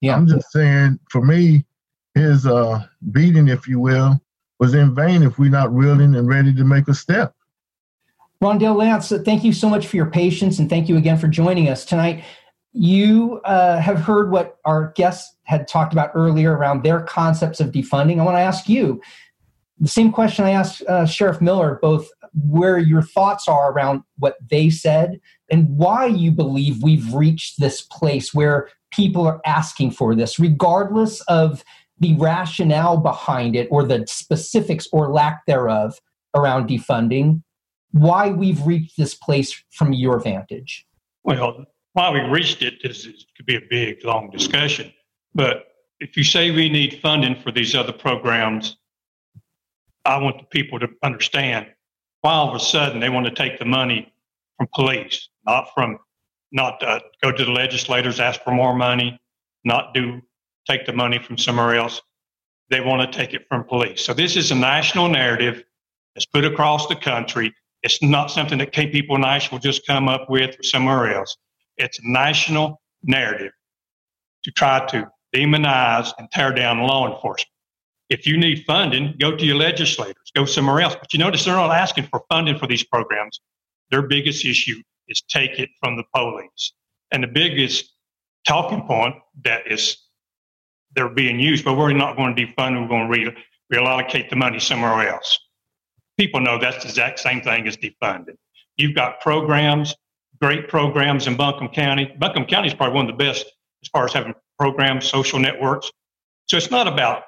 [0.00, 0.16] yeah.
[0.16, 1.66] I'm just saying for me
[2.14, 4.20] his uh beating if you will
[4.58, 7.34] was in vain if we're not willing and ready to make a step.
[8.42, 11.68] Rondel lance thank you so much for your patience and thank you again for joining
[11.68, 12.24] us tonight.
[12.72, 17.72] You uh, have heard what our guests had talked about earlier around their concepts of
[17.72, 18.20] defunding.
[18.20, 19.02] I want to ask you
[19.80, 24.36] the same question I asked uh, Sheriff Miller, both where your thoughts are around what
[24.48, 30.14] they said and why you believe we've reached this place where people are asking for
[30.14, 31.64] this, regardless of
[31.98, 35.98] the rationale behind it or the specifics or lack thereof
[36.34, 37.42] around defunding,
[37.92, 40.86] why we've reached this place from your vantage.
[41.24, 44.92] Well, why we reached it is it could be a big, long discussion.
[45.34, 45.64] But
[45.98, 48.76] if you say we need funding for these other programs,
[50.04, 51.66] I want the people to understand
[52.22, 54.12] why all of a sudden they want to take the money
[54.56, 55.98] from police, not from
[56.52, 59.18] not uh, go to the legislators, ask for more money,
[59.64, 60.20] not do
[60.68, 62.00] take the money from somewhere else.
[62.70, 64.04] They want to take it from police.
[64.04, 65.64] So this is a national narrative
[66.14, 67.54] that's put across the country.
[67.82, 71.36] It's not something that people in Asheville just come up with or somewhere else.
[71.76, 73.52] It's a national narrative
[74.44, 77.48] to try to demonize and tear down law enforcement.
[78.10, 80.96] If you need funding, go to your legislators, go somewhere else.
[80.96, 83.40] But you notice they're not asking for funding for these programs.
[83.90, 86.72] Their biggest issue is take it from the police.
[87.12, 87.92] And the biggest
[88.46, 89.96] talking point that is
[90.94, 93.36] they're being used, but we're not going to defund, we're going to re-
[93.72, 95.38] reallocate the money somewhere else.
[96.18, 98.36] People know that's the exact same thing as defunding.
[98.76, 99.94] You've got programs,
[100.40, 102.12] great programs in Buncombe County.
[102.18, 103.46] Buncombe County is probably one of the best
[103.82, 105.90] as far as having programs, social networks.
[106.46, 107.22] So it's not about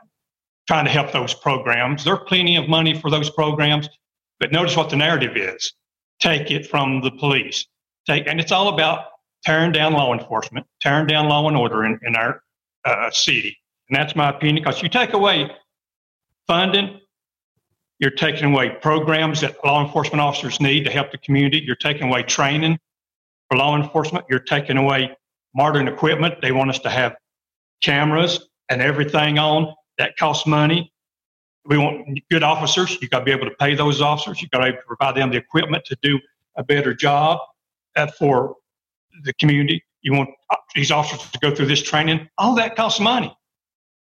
[0.67, 2.05] trying to help those programs.
[2.05, 3.89] There's plenty of money for those programs,
[4.41, 5.73] but notice what the narrative is:
[6.21, 7.67] take it from the police.
[8.07, 9.07] Take, and it's all about
[9.45, 12.43] tearing down law enforcement, tearing down law and order in, in our
[12.85, 13.57] uh, city.
[13.89, 14.65] And that's my opinion.
[14.65, 15.51] Because you take away
[16.47, 17.01] funding.
[17.99, 21.63] You're taking away programs that law enforcement officers need to help the community.
[21.65, 22.79] You're taking away training
[23.49, 24.25] for law enforcement.
[24.29, 25.17] You're taking away
[25.55, 26.41] modern equipment.
[26.43, 27.15] They want us to have
[27.81, 29.73] cameras and everything on.
[30.03, 30.93] That costs money.
[31.65, 32.99] We want good officers.
[33.01, 34.43] You've got to be able to pay those officers.
[34.43, 36.19] You've got to provide them the equipment to do
[36.57, 37.39] a better job
[38.19, 38.57] for
[39.23, 39.81] the community.
[40.01, 40.31] You want
[40.75, 42.29] these officers to go through this training.
[42.37, 43.33] All that costs money.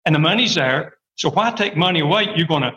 [0.07, 0.95] And the money's there.
[1.17, 2.29] So why take money away?
[2.35, 2.73] You're going to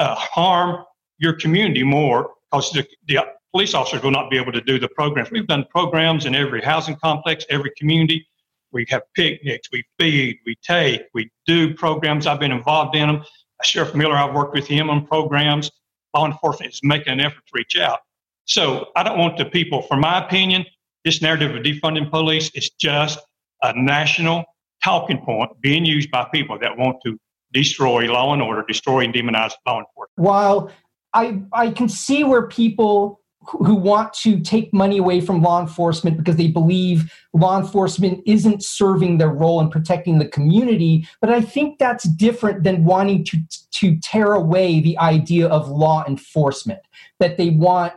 [0.00, 0.84] uh, harm
[1.18, 3.20] your community more because the, the
[3.52, 5.30] police officers will not be able to do the programs.
[5.30, 8.26] We've done programs in every housing complex, every community.
[8.72, 12.26] We have picnics, we feed, we take, we do programs.
[12.26, 13.24] I've been involved in them.
[13.62, 15.70] Sheriff Miller, I've worked with him on programs.
[16.14, 18.00] Law enforcement is making an effort to reach out.
[18.44, 20.66] So I don't want the people, for my opinion,
[21.04, 23.18] this narrative of defunding police is just
[23.62, 24.44] a national
[24.82, 27.16] talking point being used by people that want to
[27.52, 30.10] destroy law and order, destroy and demonize law enforcement.
[30.16, 30.70] While
[31.14, 36.16] I, I can see where people who want to take money away from law enforcement
[36.16, 41.06] because they believe law enforcement isn't serving their role in protecting the community.
[41.20, 43.38] But i think that's different than wanting to
[43.72, 46.80] to tear away the idea of law enforcement
[47.18, 47.94] that they want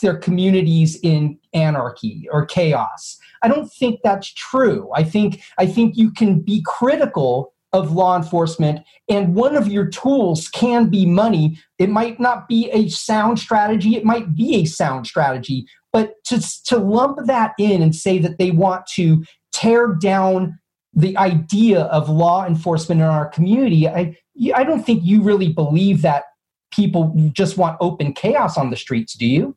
[0.00, 3.18] their communities in anarchy or chaos.
[3.42, 4.90] I don't think that's true.
[4.94, 9.86] I think i think you can be critical of law enforcement and one of your
[9.86, 11.58] tools can be money.
[11.78, 16.40] It might not be a sound strategy it might be a sound strategy but to,
[16.66, 20.58] to lump that in and say that they want to tear down
[20.94, 24.16] the idea of law enforcement in our community i
[24.54, 26.24] i don't think you really believe that
[26.72, 29.56] people just want open chaos on the streets do you?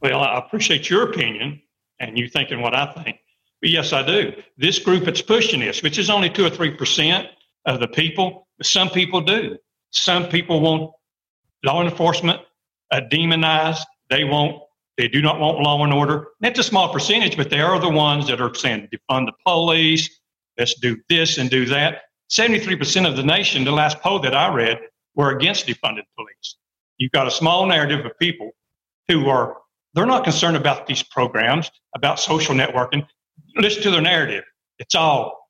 [0.00, 1.60] Well i appreciate your opinion
[1.98, 3.18] and you thinking what i think
[3.62, 4.32] Yes, I do.
[4.56, 7.28] This group that's pushing this, which is only two or three percent
[7.66, 9.58] of the people, some people do.
[9.90, 10.92] Some people want
[11.62, 12.40] law enforcement
[12.90, 13.86] uh, demonized.
[14.08, 14.62] They want,
[14.96, 16.28] they do not want law and order.
[16.40, 20.08] That's a small percentage, but they are the ones that are saying defund the police.
[20.58, 22.02] Let's do this and do that.
[22.28, 24.78] Seventy-three percent of the nation, the last poll that I read,
[25.14, 26.56] were against defunded police.
[26.96, 28.52] You've got a small narrative of people
[29.08, 29.58] who are
[29.92, 33.06] they're not concerned about these programs, about social networking
[33.56, 34.44] listen to their narrative.
[34.78, 35.40] It's all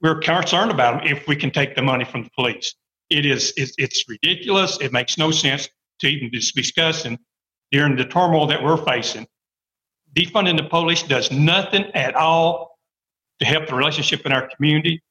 [0.00, 2.74] we're concerned about them if we can take the money from the police.
[3.10, 4.78] It is it's, it's ridiculous.
[4.80, 5.68] It makes no sense
[6.00, 7.18] to even discuss and
[7.70, 9.26] during the turmoil that we're facing.
[10.14, 12.78] Defunding the police does nothing at all
[13.38, 15.02] to help the relationship in our community.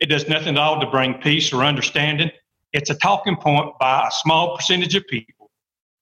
[0.00, 2.30] It does nothing at all to bring peace or understanding.
[2.72, 5.50] It's a talking point by a small percentage of people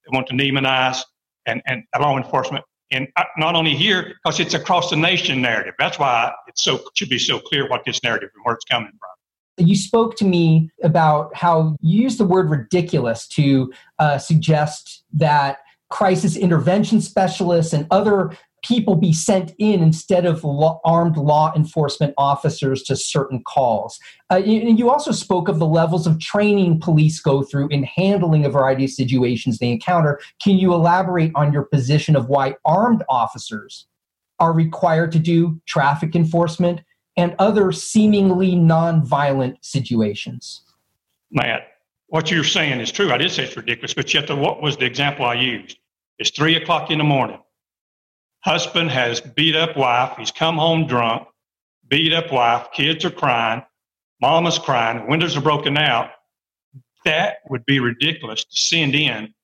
[0.04, 1.02] that want to demonize
[1.46, 5.74] and, and law enforcement and not only here because it's across the nation narrative.
[5.78, 8.90] That's why it's so should be so clear what this narrative and where it's coming
[8.90, 9.66] from.
[9.66, 15.58] You spoke to me about how you use the word ridiculous to uh, suggest that
[15.88, 22.12] crisis intervention specialists and other people be sent in instead of law, armed law enforcement
[22.18, 23.98] officers to certain calls.
[24.30, 28.44] Uh, and you also spoke of the levels of training police go through in handling
[28.44, 30.18] a variety of situations they encounter.
[30.42, 33.86] Can you elaborate on your position of why armed officers
[34.40, 36.80] are required to do traffic enforcement
[37.16, 40.62] and other seemingly nonviolent situations?
[41.30, 41.68] Matt,
[42.08, 43.12] what you're saying is true.
[43.12, 45.78] I did say it's ridiculous, but yet the, what was the example I used?
[46.18, 47.38] It's three o'clock in the morning.
[48.44, 50.16] Husband has beat up wife.
[50.18, 51.26] He's come home drunk,
[51.88, 52.68] beat up wife.
[52.72, 53.62] Kids are crying.
[54.20, 55.08] Mama's crying.
[55.08, 56.10] Windows are broken out.
[57.04, 59.34] That would be ridiculous to send in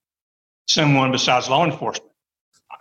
[0.67, 2.13] someone besides law enforcement.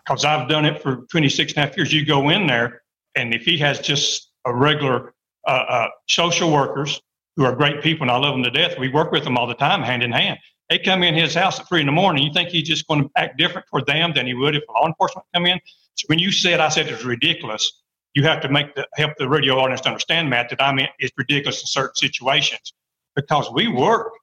[0.05, 1.93] Because I've done it for 26 and a half years.
[1.93, 2.81] You go in there,
[3.15, 5.13] and if he has just a regular
[5.47, 6.99] uh, uh, social workers
[7.35, 9.47] who are great people, and I love them to death, we work with them all
[9.47, 10.39] the time, hand in hand.
[10.69, 12.23] They come in his house at three in the morning.
[12.23, 14.87] You think he's just going to act different toward them than he would if law
[14.87, 15.59] enforcement come in?
[15.95, 17.81] So when you said I said it's ridiculous,
[18.13, 21.13] you have to make the help the radio audience understand, Matt, that I mean it's
[21.17, 22.73] ridiculous in certain situations
[23.15, 24.13] because we work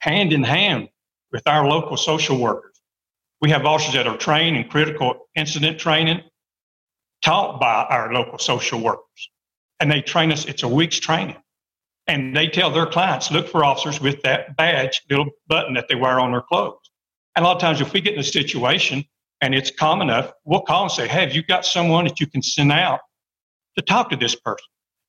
[0.00, 0.88] hand in hand
[1.32, 2.80] with our local social workers.
[3.40, 6.22] We have officers that are trained in critical incident training,
[7.22, 9.30] taught by our local social workers.
[9.78, 11.36] And they train us, it's a week's training.
[12.06, 15.94] And they tell their clients, look for officers with that badge, little button that they
[15.94, 16.90] wear on their clothes.
[17.36, 19.04] And a lot of times, if we get in a situation
[19.40, 22.26] and it's common enough, we'll call and say, Hey, have you got someone that you
[22.26, 23.00] can send out
[23.78, 24.66] to talk to this person?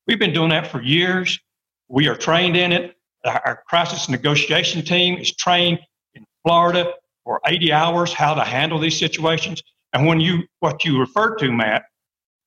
[0.08, 1.40] We've been doing that for years.
[1.88, 2.96] We are trained in it.
[3.26, 5.80] Our crisis negotiation team is trained
[6.16, 9.62] in Florida for 80 hours how to handle these situations.
[9.94, 11.84] And when you, what you referred to, Matt,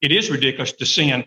[0.01, 1.24] it is ridiculous to send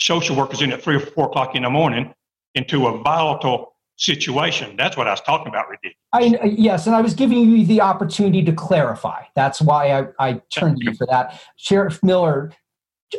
[0.00, 2.12] social workers in at three or four o'clock in the morning
[2.54, 4.76] into a volatile situation.
[4.76, 5.96] That's what I was talking about, ridiculous.
[6.12, 9.22] I, yes, and I was giving you the opportunity to clarify.
[9.34, 11.40] That's why I, I turned to you for that.
[11.56, 12.52] Sheriff Miller,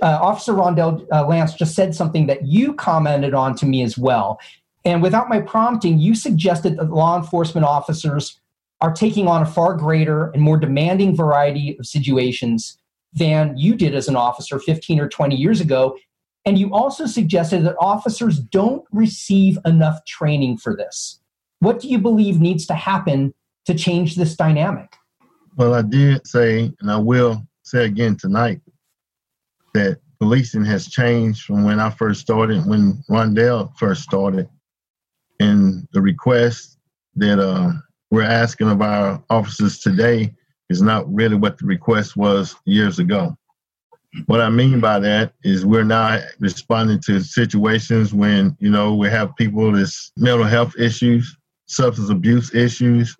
[0.01, 3.97] uh, Officer Rondel uh, Lance just said something that you commented on to me as
[3.97, 4.39] well.
[4.85, 8.39] And without my prompting, you suggested that law enforcement officers
[8.79, 12.77] are taking on a far greater and more demanding variety of situations
[13.13, 15.97] than you did as an officer 15 or 20 years ago.
[16.47, 21.19] And you also suggested that officers don't receive enough training for this.
[21.59, 23.33] What do you believe needs to happen
[23.65, 24.95] to change this dynamic?
[25.57, 28.61] Well, I did say, and I will say again tonight,
[29.73, 34.47] that policing has changed from when I first started, when Rondel first started.
[35.41, 36.77] And the request
[37.17, 37.73] that uh,
[38.09, 40.33] we're asking of our officers today
[40.69, 43.37] is not really what the request was years ago.
[44.25, 49.09] What I mean by that is we're not responding to situations when, you know, we
[49.09, 51.37] have people with mental health issues,
[51.67, 53.15] substance abuse issues.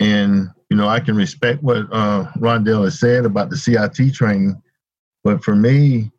[0.00, 4.60] And, you know, I can respect what uh, Rondel has said about the CIT training.
[5.22, 6.10] But for me,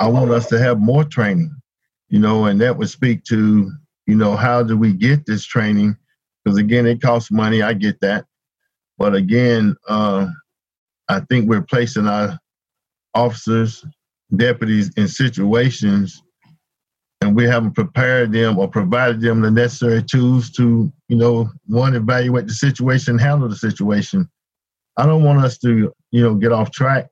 [0.00, 1.54] I want us to have more training,
[2.08, 3.70] you know, and that would speak to,
[4.06, 5.96] you know, how do we get this training?
[6.44, 7.62] Because again, it costs money.
[7.62, 8.24] I get that.
[8.96, 10.26] But again, uh,
[11.08, 12.38] I think we're placing our
[13.18, 13.84] officers,
[14.36, 16.22] deputies in situations
[17.20, 21.94] and we haven't prepared them or provided them the necessary tools to, you know, one,
[21.94, 24.28] evaluate the situation, handle the situation.
[24.96, 27.08] I don't want us to, you know, get off track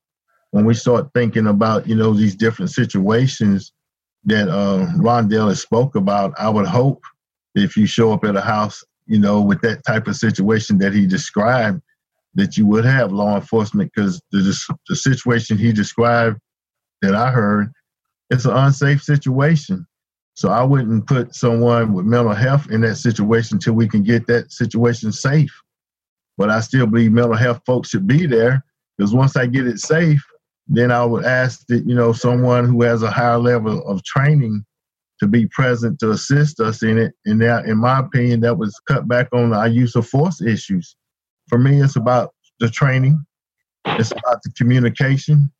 [0.52, 3.72] when we start thinking about, you know, these different situations
[4.24, 6.34] that uh, Rondel has spoke about.
[6.38, 7.02] I would hope
[7.54, 10.92] if you show up at a house, you know, with that type of situation that
[10.92, 11.80] he described,
[12.36, 16.38] that you would have law enforcement because the, the situation he described
[17.02, 17.72] that I heard,
[18.30, 19.86] it's an unsafe situation.
[20.34, 24.26] So I wouldn't put someone with mental health in that situation until we can get
[24.26, 25.50] that situation safe.
[26.36, 28.62] But I still believe mental health folks should be there
[28.96, 30.22] because once I get it safe,
[30.68, 34.64] then I would ask that, you know, someone who has a higher level of training
[35.20, 37.14] to be present to assist us in it.
[37.24, 40.96] And that, in my opinion, that was cut back on our use of force issues.
[41.48, 43.24] For me, it's about the training.
[43.84, 45.50] It's about the communication.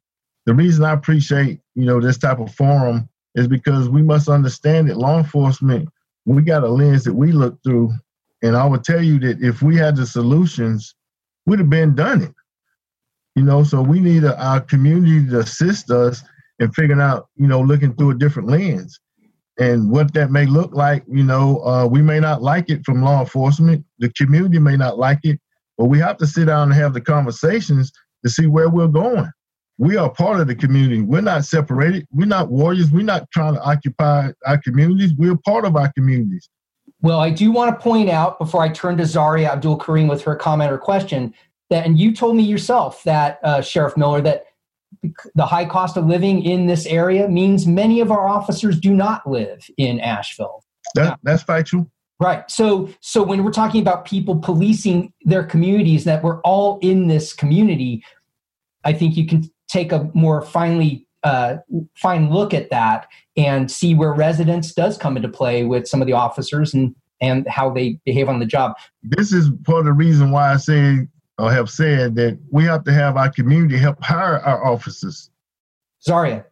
[0.47, 4.89] The reason I appreciate, you know, this type of forum is because we must understand
[4.89, 5.89] that law enforcement,
[6.24, 7.93] we got a lens that we look through.
[8.43, 10.95] And I would tell you that if we had the solutions,
[11.47, 12.34] we'd have been done it.
[13.34, 16.22] You know, so we need a, our community to assist us
[16.59, 18.99] in figuring out, you know, looking through a different lens.
[19.59, 23.03] And what that may look like, you know, uh, we may not like it from
[23.03, 23.84] law enforcement.
[23.99, 25.41] The community may not like it,
[25.79, 27.93] but we have to sit down and have the conversations
[28.24, 29.31] to see where we're going
[29.79, 31.03] we are part of the community.
[31.03, 32.07] We're not separated.
[32.11, 32.91] We're not warriors.
[32.91, 35.12] We're not trying to occupy our communities.
[35.14, 36.49] We're part of our communities.
[37.03, 40.35] Well, I do want to point out before I turn to Zaria Abdulkarim with her
[40.35, 41.35] comment or question
[41.68, 44.47] that, and you told me yourself that, uh, Sheriff Miller, that
[45.35, 49.29] the high cost of living in this area means many of our officers do not
[49.29, 50.64] live in Asheville.
[50.95, 51.91] That, that's factual.
[52.19, 52.51] Right.
[52.51, 57.35] So, so when we're talking about people policing their communities, that we're all in this
[57.35, 58.03] community,
[58.85, 61.57] I think you can take a more finely uh,
[61.95, 66.07] fine look at that and see where residence does come into play with some of
[66.07, 68.77] the officers and and how they behave on the job.
[69.03, 71.09] This is part of the reason why I say
[71.39, 75.31] or have said that we have to have our community help hire our officers.
[76.03, 76.45] Zaria.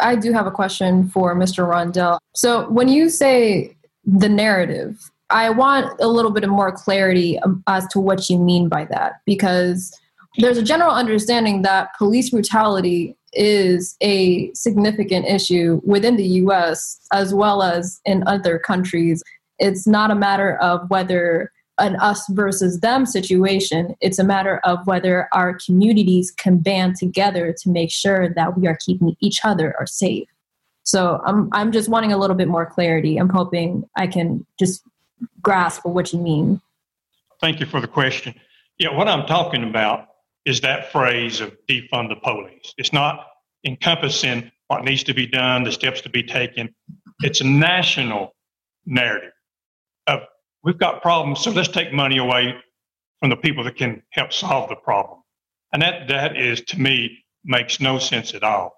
[0.00, 1.68] I do have a question for Mr.
[1.68, 2.18] Rondel.
[2.34, 3.76] So when you say
[4.08, 8.38] the narrative, I want a little bit of more clarity um, as to what you
[8.38, 9.92] mean by that because
[10.38, 17.34] there's a general understanding that police brutality is a significant issue within the US as
[17.34, 19.22] well as in other countries.
[19.58, 24.84] It's not a matter of whether an us versus them situation, it's a matter of
[24.86, 29.74] whether our communities can band together to make sure that we are keeping each other
[29.86, 30.26] safe.
[30.88, 33.18] So I'm I'm just wanting a little bit more clarity.
[33.18, 34.82] I'm hoping I can just
[35.42, 36.62] grasp what you mean.
[37.42, 38.34] Thank you for the question.
[38.78, 40.06] Yeah, what I'm talking about
[40.46, 42.72] is that phrase of defund the police.
[42.78, 43.26] It's not
[43.66, 46.74] encompassing what needs to be done, the steps to be taken.
[47.20, 48.34] It's a national
[48.86, 49.32] narrative
[50.06, 50.20] of
[50.64, 52.54] we've got problems, so let's take money away
[53.20, 55.20] from the people that can help solve the problem.
[55.74, 58.77] And that that is to me makes no sense at all.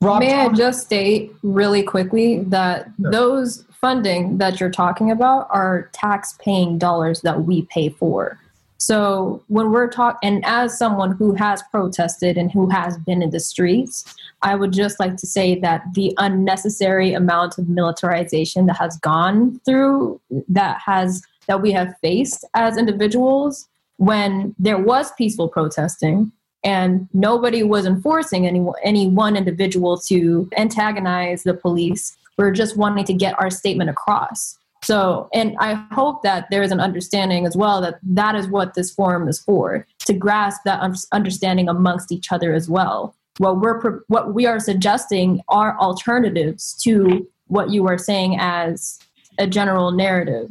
[0.00, 5.90] Rob, May I just state really quickly that those funding that you're talking about are
[5.92, 8.38] tax paying dollars that we pay for.
[8.80, 13.30] So when we're talking, and as someone who has protested and who has been in
[13.30, 18.76] the streets, I would just like to say that the unnecessary amount of militarization that
[18.76, 25.48] has gone through, that has that we have faced as individuals, when there was peaceful
[25.48, 26.30] protesting
[26.64, 33.04] and nobody was enforcing any any one individual to antagonize the police, we're just wanting
[33.04, 34.58] to get our statement across.
[34.84, 38.74] So, and I hope that there is an understanding as well that that is what
[38.74, 40.80] this forum is for to grasp that
[41.12, 43.14] understanding amongst each other as well.
[43.38, 48.98] What we're what we are suggesting are alternatives to what you are saying as
[49.38, 50.50] a general narrative.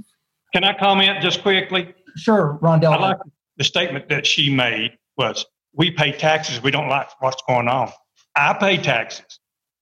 [0.53, 1.93] Can I comment just quickly?
[2.15, 2.93] Sure, Rondel.
[2.93, 3.17] I like
[3.57, 5.45] the statement that she made was,
[5.77, 6.61] "We pay taxes.
[6.61, 7.91] We don't like what's going on."
[8.35, 9.39] I pay taxes.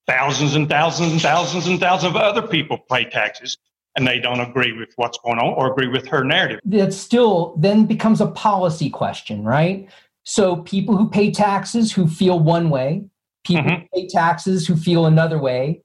[0.07, 3.57] Thousands and thousands and thousands and thousands of other people pay taxes
[3.95, 6.59] and they don't agree with what's going on or agree with her narrative.
[6.65, 9.89] That still then becomes a policy question, right?
[10.23, 13.05] So people who pay taxes who feel one way,
[13.45, 13.81] people mm-hmm.
[13.81, 15.81] who pay taxes who feel another way,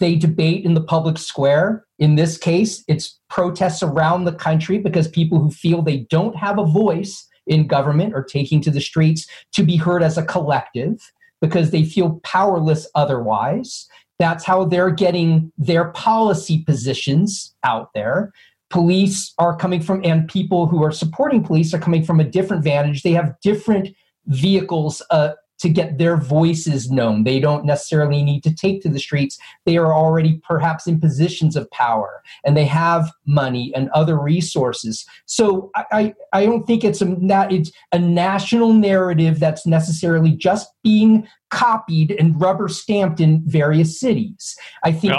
[0.00, 1.86] they debate in the public square.
[1.98, 6.58] In this case, it's protests around the country because people who feel they don't have
[6.58, 11.12] a voice in government are taking to the streets to be heard as a collective
[11.40, 13.86] because they feel powerless otherwise.
[14.18, 18.32] That's how they're getting their policy positions out there.
[18.70, 22.64] Police are coming from, and people who are supporting police are coming from a different
[22.64, 23.02] vantage.
[23.02, 23.94] They have different
[24.26, 27.24] vehicles uh, to get their voices known.
[27.24, 29.38] They don't necessarily need to take to the streets.
[29.64, 35.06] They are already perhaps in positions of power and they have money and other resources.
[35.26, 37.16] So I, I, I don't think it's a,
[37.50, 44.56] it's a national narrative that's necessarily just being copied and rubber stamped in various cities.
[44.82, 45.14] I think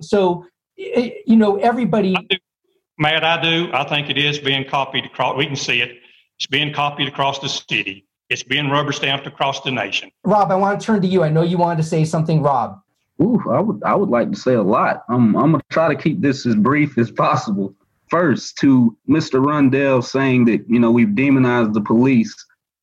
[0.00, 0.44] so.
[0.78, 2.16] Eh, you know, everybody.
[2.16, 2.38] I
[2.98, 3.70] Matt, I do.
[3.72, 5.36] I think it is being copied across.
[5.36, 5.98] We can see it.
[6.38, 8.05] It's being copied across the city.
[8.28, 10.10] It's being rubber stamped across the nation.
[10.24, 11.22] Rob, I want to turn to you.
[11.22, 12.80] I know you wanted to say something, Rob.
[13.22, 15.04] Ooh, I would I would like to say a lot.
[15.08, 17.74] I'm I'm gonna try to keep this as brief as possible.
[18.08, 19.44] First, to Mr.
[19.44, 22.34] Rondel saying that you know we've demonized the police,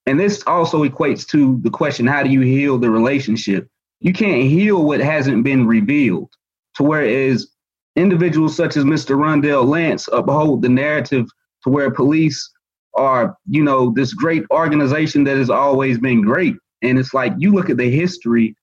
[0.05, 3.69] and this also equates to the question: How do you heal the relationship?
[3.99, 6.29] You can't heal what hasn't been revealed.
[6.75, 7.47] To whereas
[7.95, 9.15] individuals such as Mr.
[9.15, 11.27] Rondel Lance uphold the narrative
[11.63, 12.49] to where police
[12.95, 16.55] are, you know, this great organization that has always been great.
[16.81, 18.55] And it's like you look at the history,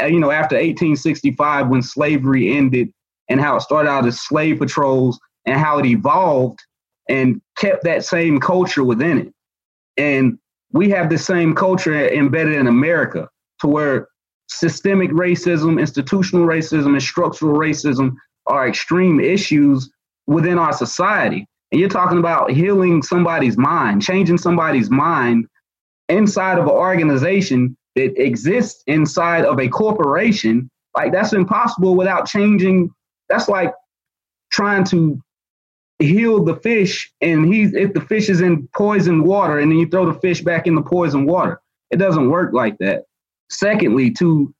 [0.00, 2.92] uh, you know, after 1865 when slavery ended
[3.28, 6.58] and how it started out as slave patrols and how it evolved
[7.08, 9.34] and kept that same culture within it.
[9.96, 10.38] And
[10.72, 13.28] we have the same culture embedded in America
[13.60, 14.08] to where
[14.48, 18.14] systemic racism, institutional racism, and structural racism
[18.46, 19.90] are extreme issues
[20.26, 21.46] within our society.
[21.72, 25.46] And you're talking about healing somebody's mind, changing somebody's mind
[26.08, 30.70] inside of an organization that exists inside of a corporation.
[30.94, 32.90] Like that's impossible without changing.
[33.28, 33.72] That's like
[34.52, 35.20] trying to
[35.98, 39.88] heal the fish and he's if the fish is in poison water and then you
[39.88, 41.60] throw the fish back in the poison water.
[41.90, 43.04] It doesn't work like that.
[43.48, 44.54] Secondly, to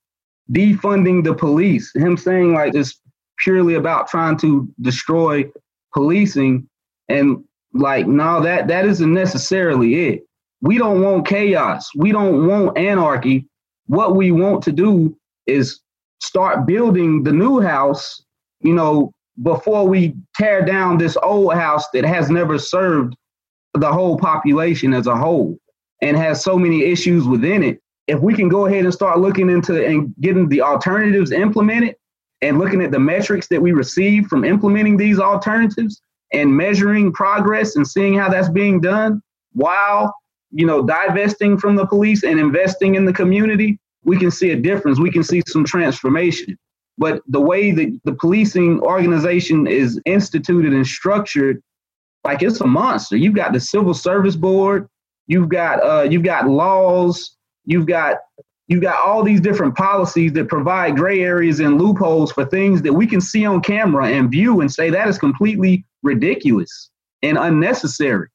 [0.50, 3.00] defunding the police, him saying like it's
[3.38, 5.44] purely about trying to destroy
[5.92, 6.68] policing
[7.08, 10.26] and like, no, that that isn't necessarily it.
[10.60, 11.88] We don't want chaos.
[11.94, 13.46] We don't want anarchy.
[13.86, 15.80] What we want to do is
[16.20, 18.22] start building the new house,
[18.60, 23.16] you know, before we tear down this old house that has never served
[23.74, 25.58] the whole population as a whole
[26.00, 27.80] and has so many issues within it.
[28.06, 31.96] If we can go ahead and start looking into and getting the alternatives implemented
[32.40, 36.00] and looking at the metrics that we receive from implementing these alternatives,
[36.32, 39.22] and measuring progress and seeing how that's being done
[39.52, 40.14] while
[40.50, 44.56] you know divesting from the police and investing in the community we can see a
[44.56, 45.00] difference.
[45.00, 46.56] We can see some transformation.
[46.96, 51.60] But the way that the policing organization is instituted and structured
[52.24, 53.16] like it's a monster.
[53.16, 54.88] You've got the civil service board
[55.26, 58.18] you've got uh, you've got laws you've got
[58.68, 62.92] you've got all these different policies that provide gray areas and loopholes for things that
[62.92, 66.90] we can see on camera and view and say that is completely ridiculous
[67.22, 68.28] and unnecessary.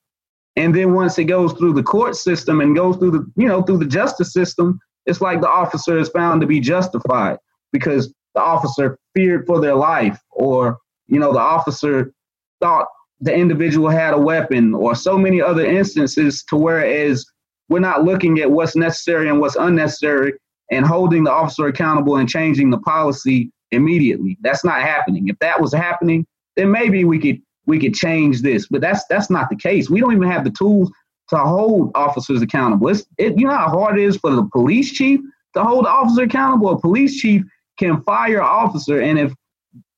[0.56, 3.62] And then once it goes through the court system and goes through the, you know,
[3.62, 7.38] through the justice system, it's like the officer is found to be justified
[7.72, 12.14] because the officer feared for their life or, you know, the officer
[12.60, 12.88] thought
[13.22, 17.26] the individual had a weapon or so many other instances to whereas
[17.70, 20.34] we're not looking at what's necessary and what's unnecessary
[20.72, 24.38] and holding the officer accountable and changing the policy immediately.
[24.42, 25.28] That's not happening.
[25.28, 28.68] If that was happening, then maybe we could we could change this.
[28.68, 29.90] But that's that's not the case.
[29.90, 30.92] We don't even have the tools
[31.30, 32.90] to hold officers accountable.
[32.90, 35.22] It's, it, you know how hard it is for the police chief
[35.54, 36.70] to hold the officer accountable.
[36.70, 37.44] A police chief
[37.78, 39.34] can fire an officer, and if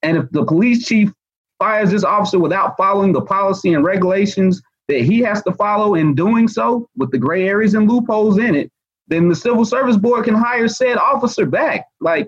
[0.02, 1.12] and if the police chief
[1.60, 6.14] fires this officer without following the policy and regulations that he has to follow in
[6.14, 8.70] doing so, with the gray areas and loopholes in it,
[9.08, 11.86] then the civil service board can hire said officer back.
[12.02, 12.28] Like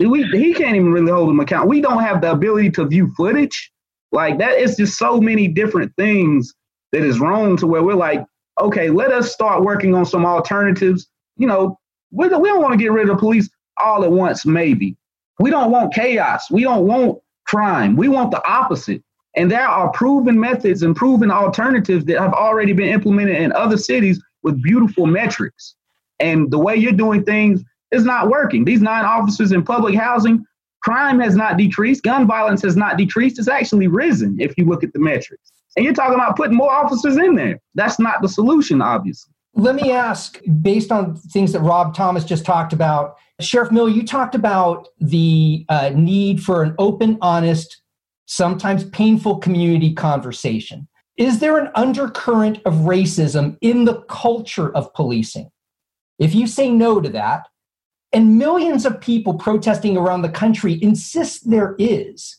[0.00, 1.68] we, he can't even really hold him account.
[1.68, 3.72] We don't have the ability to view footage.
[4.12, 6.54] Like that is just so many different things
[6.92, 8.24] that is wrong to where we're like,
[8.60, 11.08] okay, let us start working on some alternatives.
[11.36, 11.78] You know,
[12.10, 13.48] we don't, we don't want to get rid of the police
[13.82, 14.96] all at once, maybe.
[15.38, 16.50] We don't want chaos.
[16.50, 17.96] We don't want crime.
[17.96, 19.02] We want the opposite.
[19.36, 23.76] And there are proven methods and proven alternatives that have already been implemented in other
[23.76, 25.76] cities with beautiful metrics.
[26.18, 28.64] And the way you're doing things is not working.
[28.64, 30.44] These nine officers in public housing,
[30.82, 33.38] crime has not decreased, gun violence has not decreased.
[33.38, 35.52] It's actually risen if you look at the metrics.
[35.76, 37.60] And you're talking about putting more officers in there.
[37.74, 39.32] That's not the solution, obviously.
[39.54, 44.04] Let me ask, based on things that Rob Thomas just talked about, Sheriff Miller, you
[44.04, 47.82] talked about the uh, need for an open, honest,
[48.26, 50.88] sometimes painful community conversation.
[51.16, 55.50] Is there an undercurrent of racism in the culture of policing?
[56.18, 57.48] If you say no to that,
[58.12, 62.38] and millions of people protesting around the country insist there is,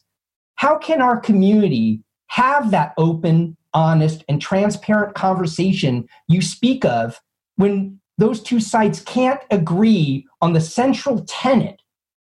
[0.55, 7.19] how can our community have that open, honest, and transparent conversation you speak of
[7.55, 11.81] when those two sides can't agree on the central tenet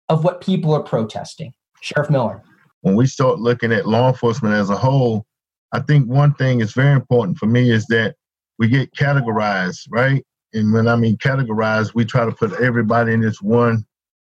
[0.09, 1.53] of what people are protesting?
[1.81, 2.43] Sheriff Miller.
[2.81, 5.25] When we start looking at law enforcement as a whole,
[5.71, 8.15] I think one thing is very important for me is that
[8.57, 10.23] we get categorized, right?
[10.55, 13.85] And when I mean categorized, we try to put everybody in this one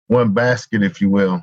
[0.08, 1.40] one basket, if you will.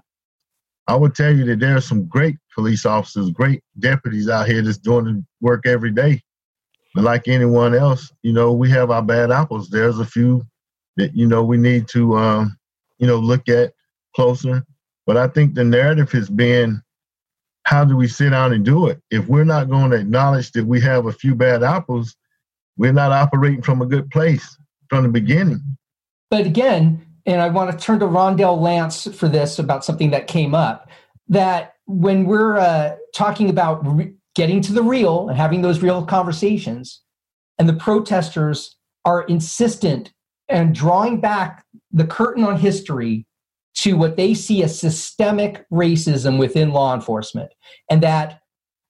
[0.87, 4.61] I would tell you that there are some great police officers, great deputies out here
[4.61, 6.21] that's doing the work every day.
[6.93, 9.69] But like anyone else, you know, we have our bad apples.
[9.69, 10.45] There's a few
[10.97, 12.57] that you know we need to, um,
[12.99, 13.73] you know, look at
[14.15, 14.63] closer.
[15.05, 16.81] But I think the narrative has been,
[17.63, 19.01] how do we sit down and do it?
[19.11, 22.15] If we're not going to acknowledge that we have a few bad apples,
[22.77, 24.56] we're not operating from a good place
[24.89, 25.61] from the beginning.
[26.29, 30.27] But again, and I want to turn to Rondel Lance for this about something that
[30.27, 30.89] came up
[31.29, 36.05] that when we're uh, talking about re- getting to the real and having those real
[36.05, 37.01] conversations,
[37.59, 40.13] and the protesters are insistent
[40.47, 43.25] and drawing back the curtain on history
[43.73, 47.51] to what they see as systemic racism within law enforcement,
[47.89, 48.41] and that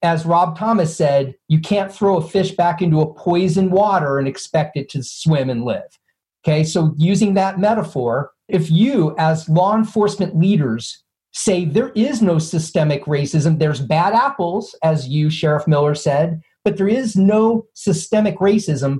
[0.02, 4.28] as Rob Thomas said, you can't throw a fish back into a poison water and
[4.28, 5.98] expect it to swim and live.
[6.46, 12.40] Okay, so using that metaphor, if you, as law enforcement leaders, say there is no
[12.40, 18.38] systemic racism, there's bad apples, as you, Sheriff Miller, said, but there is no systemic
[18.38, 19.00] racism,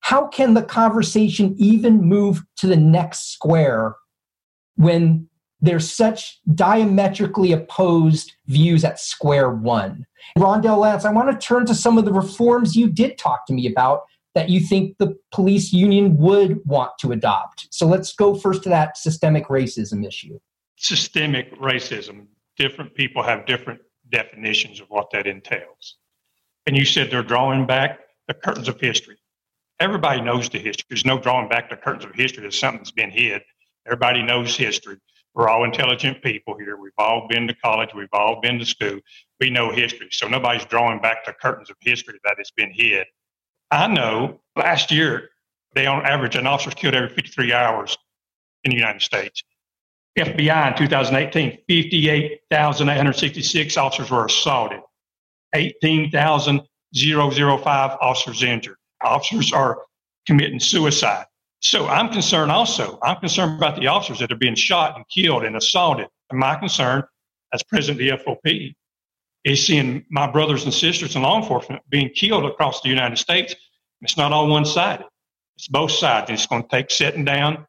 [0.00, 3.94] how can the conversation even move to the next square
[4.76, 5.28] when
[5.62, 10.04] there's such diametrically opposed views at square one?
[10.36, 13.52] Rondel Lance, I want to turn to some of the reforms you did talk to
[13.54, 14.02] me about
[14.34, 17.68] that you think the police union would want to adopt.
[17.70, 20.38] So let's go first to that systemic racism issue.
[20.76, 25.96] Systemic racism, different people have different definitions of what that entails.
[26.66, 29.16] And you said they're drawing back the curtains of history.
[29.80, 30.86] Everybody knows the history.
[30.88, 32.42] There's no drawing back the curtains of history.
[32.42, 33.42] There's something that's been hid.
[33.86, 34.96] Everybody knows history.
[35.34, 36.76] We're all intelligent people here.
[36.76, 37.90] We've all been to college.
[37.94, 39.00] We've all been to school.
[39.40, 40.08] We know history.
[40.12, 43.06] So nobody's drawing back the curtains of history that has been hid
[43.72, 45.30] I know last year
[45.74, 47.96] they on average an officer killed every 53 hours
[48.64, 49.42] in the United States.
[50.18, 54.80] FBI in 2018, 58,866 officers were assaulted,
[55.54, 58.76] 18,005 officers injured.
[59.02, 59.78] Officers are
[60.26, 61.24] committing suicide.
[61.62, 62.98] So I'm concerned also.
[63.02, 66.08] I'm concerned about the officers that are being shot and killed and assaulted.
[66.30, 67.04] And my concern
[67.54, 68.74] as president of the FOP
[69.44, 73.54] is seeing my brothers and sisters in law enforcement being killed across the United States.
[74.00, 75.06] It's not all one sided,
[75.56, 76.30] it's both sides.
[76.30, 77.64] And it's going to take sitting down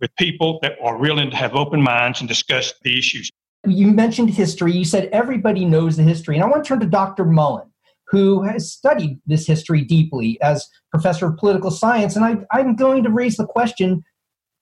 [0.00, 3.30] with people that are willing to have open minds and discuss the issues.
[3.64, 4.72] You mentioned history.
[4.72, 6.34] You said everybody knows the history.
[6.36, 7.24] And I want to turn to Dr.
[7.24, 7.70] Mullen,
[8.08, 12.16] who has studied this history deeply as professor of political science.
[12.16, 14.04] And I, I'm going to raise the question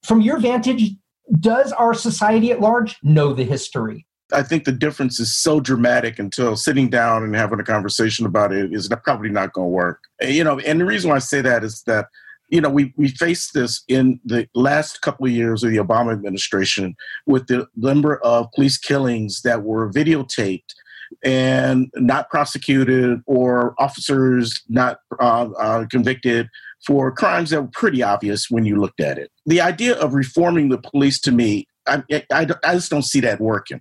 [0.03, 0.92] from your vantage,
[1.40, 4.07] does our society at large know the history?
[4.32, 8.53] I think the difference is so dramatic until sitting down and having a conversation about
[8.53, 10.01] it is probably not going to work.
[10.20, 12.07] You know, and the reason why I say that is that
[12.49, 16.12] you know we we faced this in the last couple of years of the Obama
[16.12, 20.74] administration with the number of police killings that were videotaped
[21.22, 26.48] and not prosecuted or officers not uh, uh, convicted
[26.86, 29.30] for crimes that were pretty obvious when you looked at it.
[29.46, 33.40] The idea of reforming the police to me, I, I, I just don't see that
[33.40, 33.80] working.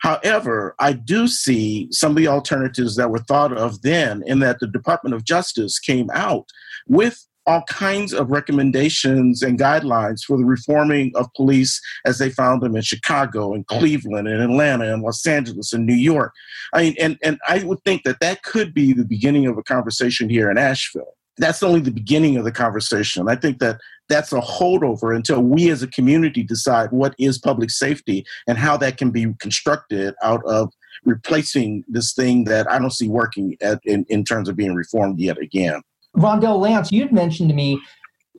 [0.00, 4.60] However, I do see some of the alternatives that were thought of then, in that
[4.60, 6.46] the Department of Justice came out
[6.86, 12.60] with all kinds of recommendations and guidelines for the reforming of police as they found
[12.60, 16.34] them in Chicago and Cleveland and Atlanta and Los Angeles and New York.
[16.74, 19.62] I mean, and, and I would think that that could be the beginning of a
[19.62, 21.14] conversation here in Asheville.
[21.38, 23.28] That's only the beginning of the conversation.
[23.28, 23.80] I think that
[24.10, 28.76] that's a holdover until we as a community decide what is public safety and how
[28.76, 30.70] that can be constructed out of
[31.04, 35.18] replacing this thing that I don't see working at, in, in terms of being reformed
[35.18, 35.80] yet again.
[36.18, 37.80] Rondel Lance, you'd mentioned to me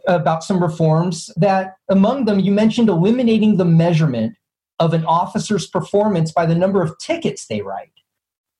[0.07, 4.35] about some reforms that among them you mentioned eliminating the measurement
[4.79, 7.91] of an officer's performance by the number of tickets they write.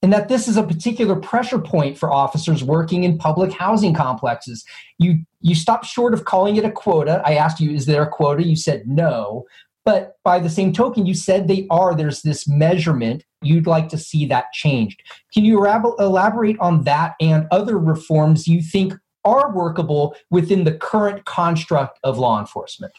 [0.02, 4.64] And that this is a particular pressure point for officers working in public housing complexes.
[4.98, 7.22] You you stopped short of calling it a quota.
[7.26, 8.46] I asked you, is there a quota?
[8.46, 9.46] You said no.
[9.86, 11.96] But by the same token, you said they are.
[11.96, 13.26] There's this measurement.
[13.42, 15.02] You'd like to see that changed.
[15.34, 18.94] Can you elaborate on that and other reforms you think
[19.26, 22.94] are workable within the current construct of law enforcement?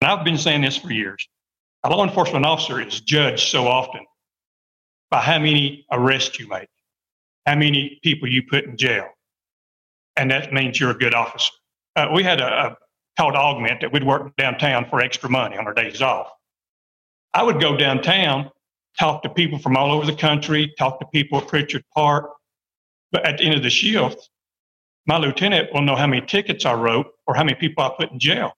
[0.00, 1.26] And I've been saying this for years.
[1.84, 4.04] A law enforcement officer is judged so often
[5.10, 6.68] by how many arrests you make,
[7.46, 9.08] how many people you put in jail.
[10.16, 11.52] And that means you're a good officer.
[11.96, 12.76] Uh, we had a, a
[13.16, 16.30] called Augment that we'd work downtown for extra money on our days off.
[17.34, 18.50] I would go downtown,
[18.98, 22.30] talk to people from all over the country, talk to people at Pritchard Park.
[23.12, 24.29] But at the end of the shift,
[25.06, 28.12] my lieutenant will know how many tickets I wrote or how many people I put
[28.12, 28.52] in jail.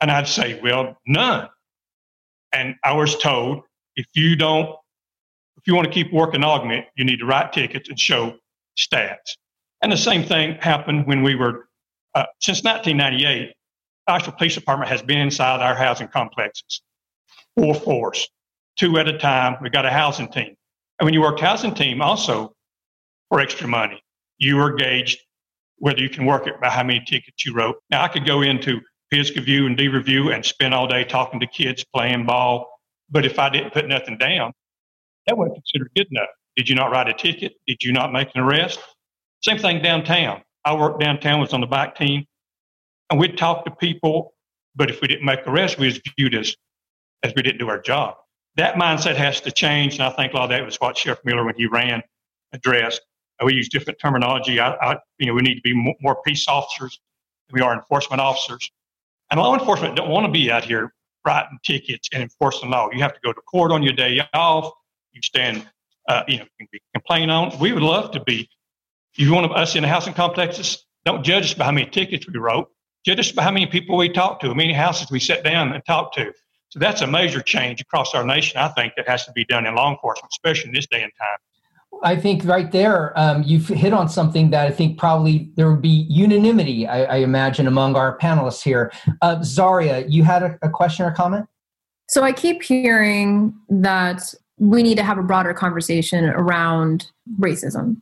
[0.00, 1.48] And I'd say, well, none.
[2.52, 3.62] And I was told,
[3.96, 4.70] if you don't,
[5.56, 8.36] if you want to keep working augment, you need to write tickets and show
[8.78, 9.36] stats.
[9.80, 11.68] And the same thing happened when we were,
[12.14, 13.52] uh, since 1998,
[14.08, 16.82] Asheville Police Department has been inside our housing complexes,
[17.56, 18.28] four floors,
[18.78, 19.56] two at a time.
[19.62, 20.56] We got a housing team.
[20.98, 22.54] And when you worked housing team also
[23.28, 24.02] for extra money,
[24.38, 25.18] you were gauged
[25.82, 27.74] whether you can work it by how many tickets you wrote.
[27.90, 28.80] Now, I could go into
[29.10, 32.70] Pisgah and Deaverview and spend all day talking to kids playing ball,
[33.10, 34.52] but if I didn't put nothing down,
[35.26, 36.28] that wasn't considered good enough.
[36.54, 37.54] Did you not write a ticket?
[37.66, 38.78] Did you not make an arrest?
[39.42, 40.42] Same thing downtown.
[40.64, 42.26] I worked downtown, was on the bike team,
[43.10, 44.34] and we'd talk to people,
[44.76, 46.54] but if we didn't make arrests, we was viewed as,
[47.24, 48.14] as we didn't do our job.
[48.54, 51.18] That mindset has to change, and I think a lot of that was what Sheriff
[51.24, 52.04] Miller, when he ran,
[52.52, 53.00] addressed
[53.44, 54.60] we use different terminology.
[54.60, 57.00] I, I, you know, we need to be more, peace officers
[57.48, 58.70] than we are enforcement officers.
[59.30, 60.92] And law enforcement don't want to be out here
[61.24, 62.90] writing tickets and enforcing law.
[62.92, 64.70] You have to go to court on your day off.
[65.12, 65.68] You stand,
[66.08, 67.58] uh, you know, can be complained on.
[67.58, 68.48] We would love to be.
[69.14, 72.26] If you want us in the housing complexes, don't judge us by how many tickets
[72.26, 72.68] we wrote.
[73.04, 75.72] Judge us by how many people we talked to, how many houses we sat down
[75.72, 76.32] and talked to.
[76.68, 78.58] So that's a major change across our nation.
[78.58, 81.12] I think that has to be done in law enforcement, especially in this day and
[81.20, 81.38] time.
[82.02, 85.82] I think right there, um, you've hit on something that I think probably there would
[85.82, 88.92] be unanimity, I, I imagine, among our panelists here.
[89.20, 91.46] Uh, Zaria, you had a, a question or comment?
[92.08, 97.96] So I keep hearing that we need to have a broader conversation around racism.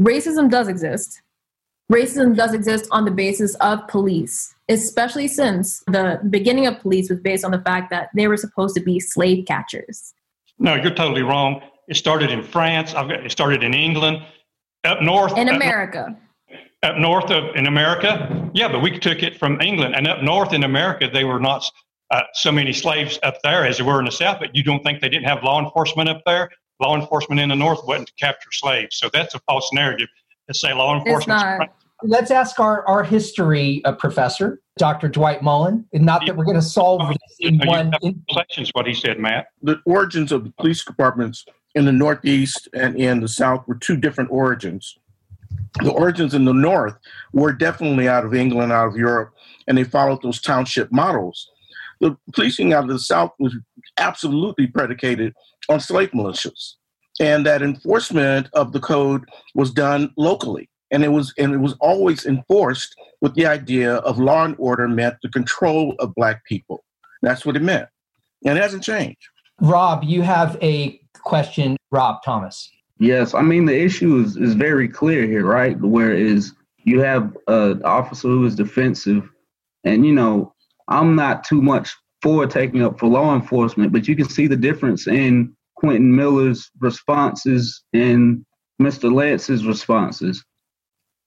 [0.00, 1.22] Racism does exist.
[1.92, 7.20] Racism does exist on the basis of police, especially since the beginning of police was
[7.20, 10.14] based on the fact that they were supposed to be slave catchers.
[10.58, 11.60] No, you're totally wrong.
[11.88, 12.94] It started in France.
[12.94, 14.24] I've got, it started in England,
[14.84, 15.36] up north.
[15.36, 16.16] In America.
[16.82, 20.22] Up, up north of in America, yeah, but we took it from England and up
[20.22, 21.08] north in America.
[21.12, 21.64] They were not
[22.10, 24.38] uh, so many slaves up there as there were in the south.
[24.40, 26.50] But you don't think they didn't have law enforcement up there?
[26.80, 28.96] Law enforcement in the north wasn't to capture slaves.
[28.96, 30.08] So that's a false narrative
[30.48, 31.70] to say law enforcement.
[32.02, 35.08] Let's ask our, our history uh, professor, Dr.
[35.08, 35.86] Dwight Mullen.
[35.92, 37.92] And Not that we're going to solve this in one.
[38.30, 39.46] Questions, what he said, Matt.
[39.62, 43.96] The origins of the police departments in the Northeast and in the South were two
[43.96, 44.96] different origins.
[45.82, 46.96] The origins in the North
[47.32, 49.34] were definitely out of England, out of Europe,
[49.66, 51.50] and they followed those township models.
[52.00, 53.56] The policing out of the South was
[53.98, 55.34] absolutely predicated
[55.68, 56.74] on slave militias,
[57.18, 60.68] and that enforcement of the code was done locally.
[60.90, 64.86] And it was and it was always enforced with the idea of law and order
[64.86, 66.84] meant the control of black people.
[67.20, 67.88] That's what it meant.
[68.44, 69.26] And it hasn't changed.
[69.60, 72.70] Rob, you have a question, Rob Thomas.
[72.98, 75.78] Yes, I mean the issue is, is very clear here, right?
[75.80, 76.52] Where is
[76.84, 79.28] you have an officer who is defensive,
[79.82, 80.54] and you know
[80.88, 84.56] I'm not too much for taking up for law enforcement, but you can see the
[84.56, 88.44] difference in Quentin Miller's responses and
[88.80, 89.12] Mr.
[89.12, 90.44] Lance's responses.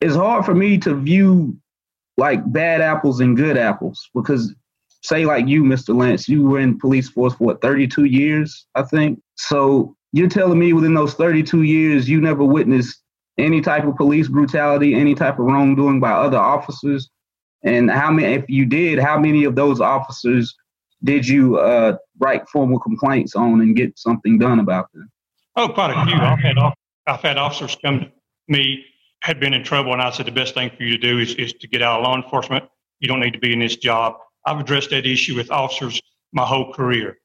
[0.01, 1.57] It's hard for me to view
[2.17, 4.53] like bad apples and good apples because
[5.03, 5.95] say like you, Mr.
[5.95, 9.19] Lance, you were in police force for what, 32 years, I think.
[9.37, 13.01] So you're telling me within those 32 years you never witnessed
[13.37, 17.09] any type of police brutality, any type of wrongdoing by other officers?
[17.63, 20.55] And how many, if you did, how many of those officers
[21.03, 25.09] did you uh, write formal complaints on and get something done about them?
[25.55, 26.15] Oh, quite a few.
[26.15, 26.57] I've had
[27.07, 28.11] I've had officers come to
[28.47, 28.83] me
[29.21, 31.33] had been in trouble, and I said the best thing for you to do is
[31.35, 32.65] is to get out of law enforcement.
[32.99, 34.15] You don't need to be in this job.
[34.45, 37.17] I've addressed that issue with officers my whole career,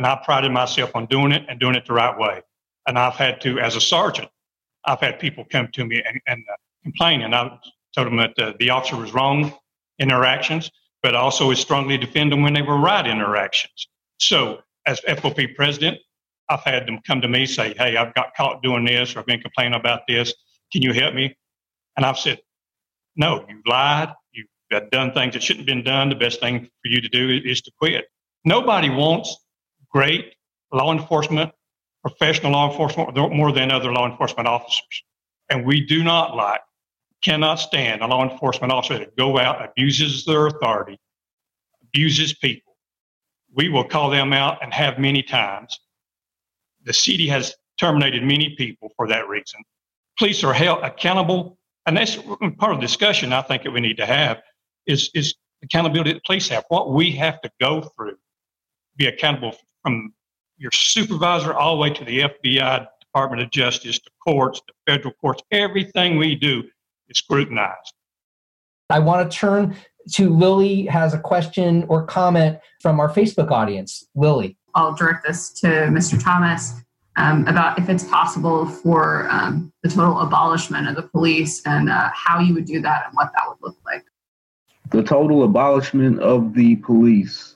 [0.00, 2.40] and I prided myself on doing it and doing it the right way.
[2.86, 4.30] And I've had to, as a sergeant,
[4.86, 7.58] I've had people come to me and, and uh, complain, and I
[7.94, 9.52] told them that uh, the officer was wrong
[9.98, 10.70] in their actions,
[11.02, 13.88] but also would strongly defend them when they were right in their actions.
[14.18, 15.98] So, as FOP president,
[16.48, 19.26] I've had them come to me say, "Hey, I've got caught doing this, or I've
[19.26, 20.32] been complaining about this.
[20.72, 21.36] Can you help me?"
[21.98, 22.40] And I've said,
[23.16, 24.14] "No, you lied.
[24.32, 26.08] You've done things that shouldn't have been done.
[26.08, 28.06] The best thing for you to do is to quit."
[28.46, 29.36] Nobody wants
[29.90, 30.34] great
[30.72, 31.52] law enforcement,
[32.02, 35.04] professional law enforcement more than other law enforcement officers,
[35.50, 36.60] and we do not like
[37.22, 40.98] cannot stand a law enforcement officer that go out, abuses their authority,
[41.82, 42.76] abuses people.
[43.54, 45.78] We will call them out and have many times.
[46.84, 49.60] The city has terminated many people for that reason.
[50.18, 53.96] Police are held accountable, and that's part of the discussion I think that we need
[53.98, 54.40] to have
[54.86, 56.64] is, is accountability that police have.
[56.68, 58.16] What we have to go through,
[58.96, 60.12] be accountable from
[60.58, 65.14] your supervisor all the way to the FBI, Department of Justice, the courts, the federal
[65.14, 66.62] courts, everything we do
[67.08, 67.94] is scrutinized.
[68.88, 69.76] I want to turn
[70.12, 74.06] to Lily has a question or comment from our Facebook audience.
[74.14, 74.56] Lily.
[74.74, 76.22] I'll direct this to Mr.
[76.22, 76.74] Thomas
[77.16, 82.10] um, about if it's possible for um, the total abolishment of the police and uh,
[82.14, 84.04] how you would do that and what that would look like.
[84.90, 87.49] The total abolishment of the police.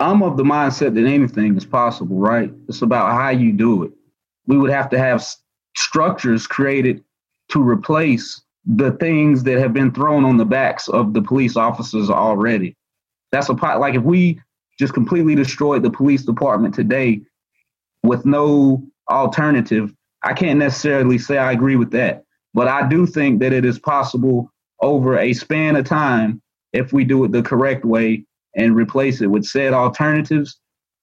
[0.00, 2.52] I'm of the mindset that anything is possible, right?
[2.68, 3.92] It's about how you do it.
[4.46, 5.24] We would have to have
[5.76, 7.02] structures created
[7.50, 12.10] to replace the things that have been thrown on the backs of the police officers
[12.10, 12.76] already.
[13.30, 13.80] That's a part.
[13.80, 14.40] Like if we
[14.78, 17.20] just completely destroyed the police department today
[18.02, 19.92] with no alternative,
[20.22, 22.24] I can't necessarily say I agree with that.
[22.54, 26.40] But I do think that it is possible over a span of time
[26.72, 28.24] if we do it the correct way
[28.56, 30.58] and replace it with said alternatives.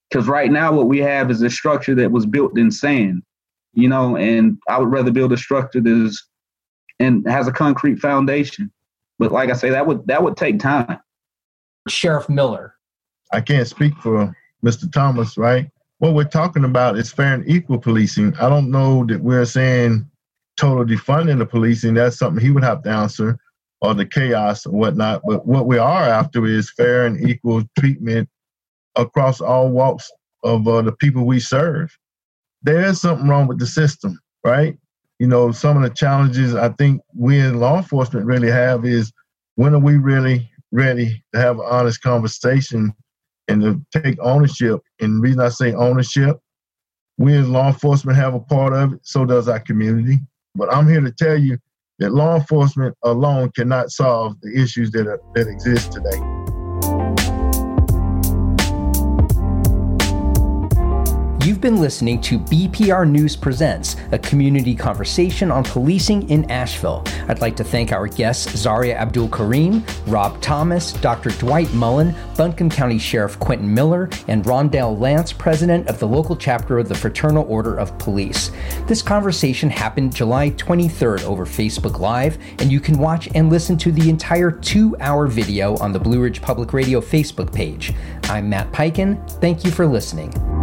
[0.10, 3.24] Because right now, what we have is a structure that was built in sand,
[3.74, 6.22] you know, and I would rather build a structure that is
[7.00, 8.72] and has a concrete foundation.
[9.20, 11.00] But like I say, that would that would take time.
[11.88, 12.76] Sheriff Miller.
[13.32, 14.92] I can't speak for Mr.
[14.92, 15.70] Thomas, right?
[16.00, 18.36] What we're talking about is fair and equal policing.
[18.36, 20.10] I don't know that we're saying
[20.58, 21.94] total defunding the policing.
[21.94, 23.40] That's something he would have to answer,
[23.82, 25.22] or the chaos and whatnot.
[25.28, 28.30] But what we are after is fair and equal treatment
[28.96, 30.12] across all walks
[30.44, 31.96] of uh, the people we serve.
[32.64, 34.78] There is something wrong with the system, right?
[35.22, 39.14] you know, some of the challenges I think we in law enforcement really have is
[39.54, 42.92] when are we really ready to have an honest conversation
[43.48, 44.82] and to take ownership?
[45.00, 46.40] And the reason I say ownership,
[47.20, 50.18] we as law enforcement have a part of it, so does our community.
[50.56, 51.60] But I'm here to tell you
[52.02, 56.41] that law enforcement alone cannot solve the issues that, are, that exist today.
[61.44, 67.04] You've been listening to BPR News Presents, a community conversation on policing in Asheville.
[67.28, 71.32] I'd like to thank our guests Zaria Abdulkarim, Rob Thomas, Dr.
[71.32, 76.78] Dwight Mullen, Buncombe County Sheriff Quentin Miller, and Rondel Lance, president of the local chapter
[76.78, 78.52] of the Fraternal Order of Police.
[78.86, 83.92] This conversation happened July 23rd over Facebook Live, and you can watch and listen to
[83.92, 87.94] the entire two hour video on the Blue Ridge Public Radio Facebook page.
[88.26, 89.28] I'm Matt Peiken.
[89.42, 90.61] Thank you for listening.